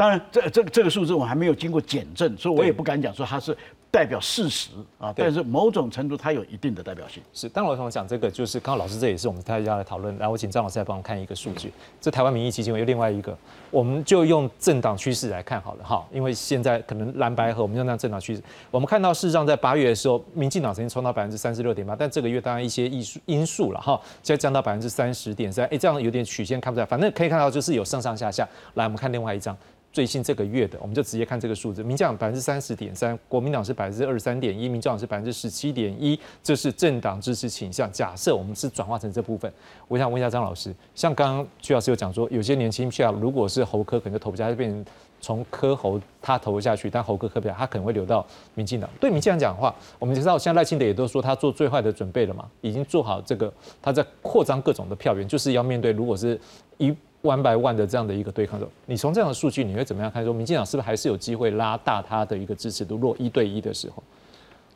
[0.00, 3.54] 当然这这这个数字我还没有经过检证，所以我也不敢讲说它是。
[3.92, 4.70] 代表事实
[5.00, 7.20] 啊，但是某种程度它有一定的代表性。
[7.34, 11.72] 是，当我讲这个，就是刚刚老师这也是我们大家来讨论，来我请张老师来帮我看一个数据。
[12.00, 13.36] 这台湾民意基金会有另外一个，
[13.68, 18.40] 我们就用政党趋势来看好了哈，因为现在可能蓝白和我们用那政党趋势，
[18.70, 28.48] 我们看到事实上在八月的时候，民进党曾经冲到百分之三十六点八，但这个月当然一些因素因素了哈，现在降到百分之三十点三，哎，这样有点曲线看不出来，反正可以看到就是有上上下下。
[28.74, 29.56] 来，我们看另外一张。
[29.92, 31.82] 最新这个月的，我们就直接看这个数字。
[31.82, 37.90] 民进党百分之三十点三，国民党是百分之二十三点一，民进党是百分之十七点一，这是政党支持倾向。
[37.90, 39.52] 假设我们是转化成这部分，
[39.88, 44.84] 我想问一下张老师，像刚刚徐老师有讲说，有些年轻票如果是侯科，可能就投不下，就变成
[45.20, 48.24] 从科侯他投下去，但侯科科不下，他可能会留到
[48.54, 48.88] 民进党。
[49.00, 56.40] 对民进党讲的话，我们知道像赖清德也都说他做最坏的准备了嘛，已经做好这个他在扩张各种的票源，就是要面对如果是
[56.78, 56.94] 一。
[57.22, 60.24] 万百万的这样的一个对抗的，你从这样的数据，你会怎么样看？
[60.24, 62.96] 说民进党是不是还是有机会拉大他的一个支持度？
[62.96, 64.02] 若一对一的时候，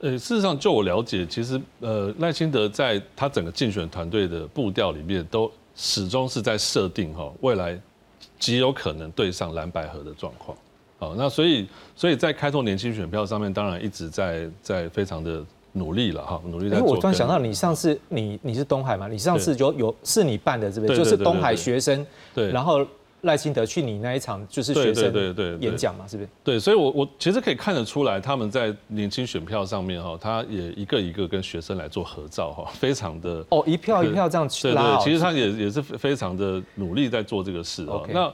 [0.00, 7.80] 呃，事实上，就我了解，其实呃，赖清德在他整个竞选团队的步调里面，都始终是在设定哈，未来
[8.38, 10.56] 极有可能对上蓝白河的状况。
[10.98, 11.66] 好，那所以，
[11.96, 15.44] 所以在开拓年轻选票上面，当然一直在在非常的。
[15.74, 16.86] 努力了哈，努力在做。
[16.86, 19.06] 我突然想到，你上次你你是东海嘛？
[19.06, 22.06] 你上次就有是你办的，这边就是东海学生。
[22.34, 22.50] 对。
[22.50, 22.86] 然后
[23.22, 26.28] 赖清德去你那一场就是学生对对演讲嘛，是不是？
[26.44, 34.82] 对，所以，我我其实可以看得出来，他们在年轻选票上面哈，他也一个一个跟学生来做合照哈，非常的哦，一票一票这样去拉。
[34.82, 38.06] 对对，其实他也也是非常的努力在做这个事哦。
[38.12, 38.32] 那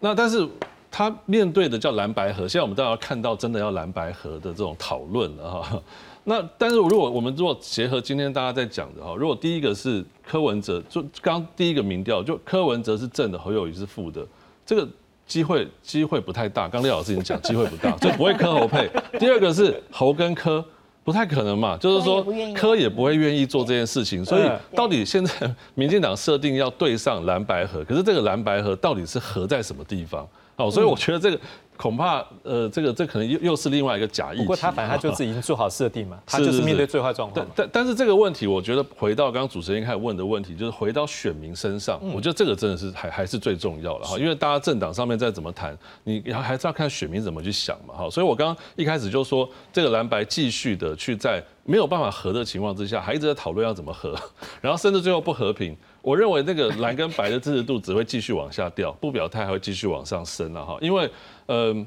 [0.00, 0.46] 那但是
[0.90, 5.82] 他面对的叫蓝白河，现在我们都要看到真的要蓝白河的这种讨论了哈。
[6.28, 14.26] 那但是如果我们如果结合今天大家在讲的哈，如果第一个是柯文哲，就刚第一个民调，就柯文哲是正的，侯友谊是负的，
[14.66, 14.88] 这个
[15.24, 16.68] 机会机会不太大。
[16.68, 18.90] 刚廖老师已经讲机会不大， 就不会柯侯配。
[19.20, 20.64] 第二个是侯跟柯
[21.04, 24.24] 不太可能嘛，就是说柯也不会愿意做这件事情。
[24.24, 30.26] 所以到底现在民进党设定要对上蓝白河，可是这个蓝白河到底是合在什么地方？
[30.56, 31.40] 哦，所以我觉得这个。
[31.78, 34.38] 恐怕呃，这个这可能又又是另外一个假意。
[34.38, 37.46] 不过他反正他就是已经做好设定嘛，他就是面对最坏状况。
[37.54, 44.18] 但但是这个问题，我觉得回到刚刚主持人开始问的问题，就是回到选民身上，我觉得这个真的是还还是最重要的哈。
[44.18, 48.08] 因为大家政党上面再怎么谈，你还是要看选民怎么去想嘛哈。
[48.08, 54.18] 所以我刚刚一开始就说，这个蓝白继续的去在没有办法和的情况之下，还一直在讨论要怎么和，
[54.62, 55.76] 然后甚至最后不和平。
[56.06, 60.78] 我认为那个蓝跟白的支持度只会继续往下掉，不表态还会继续往上升了哈。
[60.80, 61.10] 因为
[61.46, 61.86] 嗯。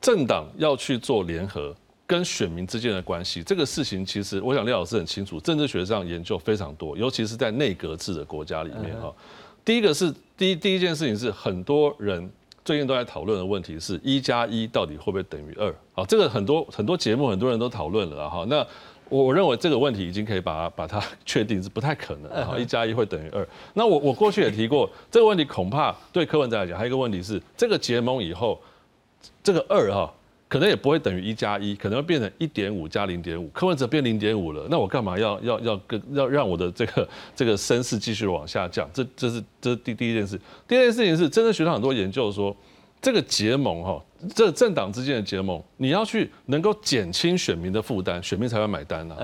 [0.00, 1.74] 政党要去做联合，
[2.06, 9.10] 跟选民之间的关系，这个事情其实我想廖老师很清楚，政治学上研究非常多，尤其是在内阁制的国家里面哈。
[9.64, 12.30] 第一个是第一第一件事情是很多人
[12.66, 15.74] 最近都在讨论的问题是一加一到底会不会等于二？
[15.94, 18.44] 好，这个很多很多节目很多人都讨论了哈。
[18.46, 18.66] 那
[19.14, 23.46] 我我认为这个问题已经可以把它把它 确定是不太可能哈，一加一会等于二。
[23.74, 28.60] 那我我过去也提过这个问题，恐怕对柯文哲来讲，还有一个问题是这个结盟以后。
[29.42, 30.12] 这个二哈，
[30.48, 33.48] 可能也不会等于一加一，可能会变成一点五加零点五。
[33.54, 38.88] 柯文哲变零点五了，那我干嘛要要要跟要让我的这个这个声势继续往下降？
[38.92, 40.38] 这这是这是第第一件事。
[40.68, 42.54] 第二件事情是，真的学到很多研究说，
[43.04, 44.02] 这个结盟哈，
[44.34, 49.14] 这政党之间的结盟，你要去能够减轻选民的负担，选民才会买单呐。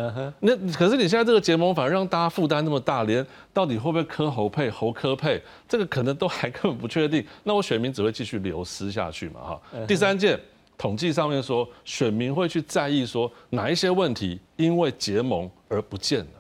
[0.40, 7.24] 那可是你现在这个结盟反而让大家负担那么大，连到底会不会磕侯配侯科配，这个可能都还根本不确定。
[7.42, 9.40] 那我选民只会继续流失下去嘛？
[9.40, 9.60] 哈。
[9.88, 10.38] 第三件。
[10.76, 16.39] 统计上面说，选民会去在意说哪一些问题因为结盟而不见了。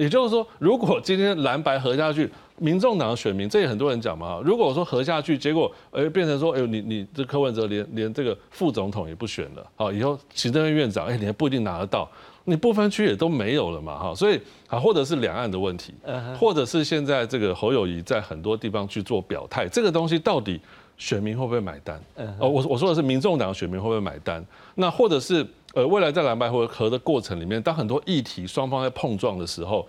[0.00, 2.26] 也就是说，如果今天蓝白合下去，
[2.56, 4.40] 民众党的选民，这也很多人讲嘛。
[4.42, 12.10] 如果说合下去，结果呃变成说，哎呦你你这柯文哲连连这个副总统也不选了，好以后行政院院长哎你还不一定拿得到。
[12.44, 15.92] 你不分区也都没有了嘛，哈，所以啊，或者是两岸的问题，
[16.38, 20.58] 或者是现在这个侯友谊在很多地方去做表态，这个东西到底
[20.96, 22.00] 选民会不会买单？
[22.38, 24.44] 哦，我我说的是民众党选民会不会买单？
[24.74, 29.86] 那或者是呃，未来在蓝白合的过程里面，当很多议题双方在碰撞的时候，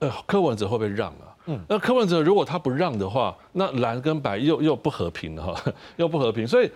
[0.00, 1.36] 呃，柯文哲会不会让啊？
[1.46, 6.70] 嗯，那柯文哲如果他不让的话，那蓝跟白又又不和平了哈， 又不和平，所以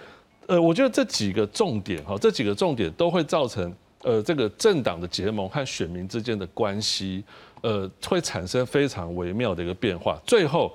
[0.46, 3.74] 呃，我觉得这几个重点哈，这几个重点都会造成。
[4.06, 7.24] 呃，这个政党的结盟和选民之间的关系，
[7.62, 10.20] 呃，会产生非常微妙的一个变化。
[10.26, 10.70] 最后，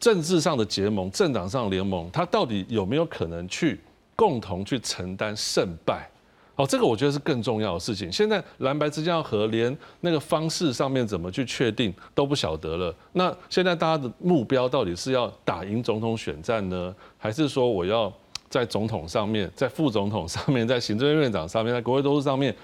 [0.00, 3.78] 政治上的结盟、政党上联盟，它到底有没有可能去
[4.16, 6.10] 共同去承担胜败？
[6.56, 8.10] 哦，这个我觉得是更重要的事情。
[8.10, 12.94] 现在蓝白之间要和，连那个方式上面怎么去确定都不晓得了。
[13.12, 18.12] 那现在大家的目标到底是要打赢总统选战呢，还是说我要？
[18.48, 22.54] 在总统上面，在副总统上面，在行政院院长上面，在国会多数上面，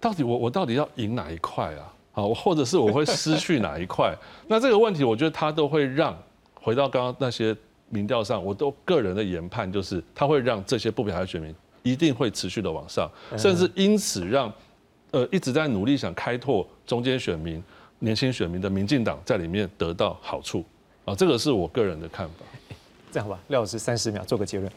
[0.00, 1.92] 到底我我到底要赢哪一块啊？
[2.12, 4.16] 好，或者是我会失去哪一块？
[4.48, 6.16] 那这个问题，我觉得他都会让
[6.54, 7.54] 回到刚刚那些
[7.90, 14.52] 民调上，我都个人的研判就是，他会让这些不表态选民一定会持续的往上，甚至因此让
[15.10, 17.62] 呃一直在努力想开拓中间选民、
[17.98, 20.64] 年轻选民的民进党在里面得到好处
[21.04, 22.44] 啊，这个是我个人的看法。
[23.12, 24.72] 这样吧，廖老师三十秒做个结论。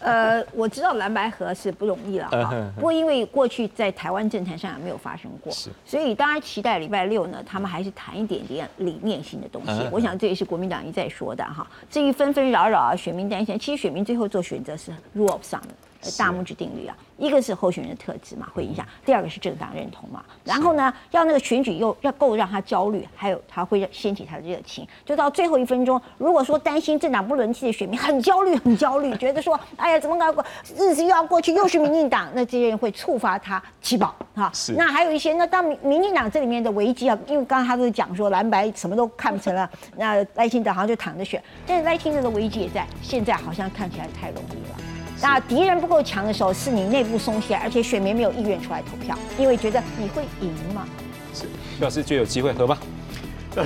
[0.00, 5.52] 呃，我知道蓝白河是不容易了哈，不过因为过去在台湾政坛上也没有发生过，
[5.84, 9.72] 所以当然期待礼拜六呢，他们还是谈一点点理念性的东西。
[9.92, 11.70] 我想这也是国民党一再说的哈。
[11.90, 15.60] 至于纷纷扰扰啊，选民担心，其实选民最后做选择是 rule of thumb。
[16.12, 20.22] 大拇指定律啊，一个是候选人的特质嘛，会影响；第二个是政党认同嘛。
[20.44, 24.86] 然后呢，要那个选举又要够让他焦虑，还有他会掀起他的热情。
[25.04, 30.44] 就到最后一分钟，如果说担心政党不轮替的选民很焦虑，很焦虑， 觉得说，哎呀，怎么搞过
[30.76, 34.50] 日子又要过去，又是民进党，那这些人会触发他气爆哈。
[34.76, 44.83] 那还有一些，那当民民进党这里面的危机啊，因为刚刚他都讲说蓝白什么都看不成了， 那赖清德好像就躺着选，但是赖清德的危机也在，现在好像看起来太容易了。
[45.24, 50.84] 那敌人不够强的时候，是你内部松懈，而且选民没有意愿出来投票，因为觉得你会赢嘛？
[51.32, 51.46] 是，
[51.80, 52.76] 表示就有机会合吧？
[53.56, 53.64] 呃，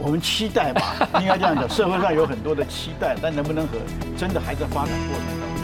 [0.00, 3.78] 我们期待吧， 应该这样讲，社会上有很多的期待，但能不能和，
[4.18, 5.59] 真的还在发展过程。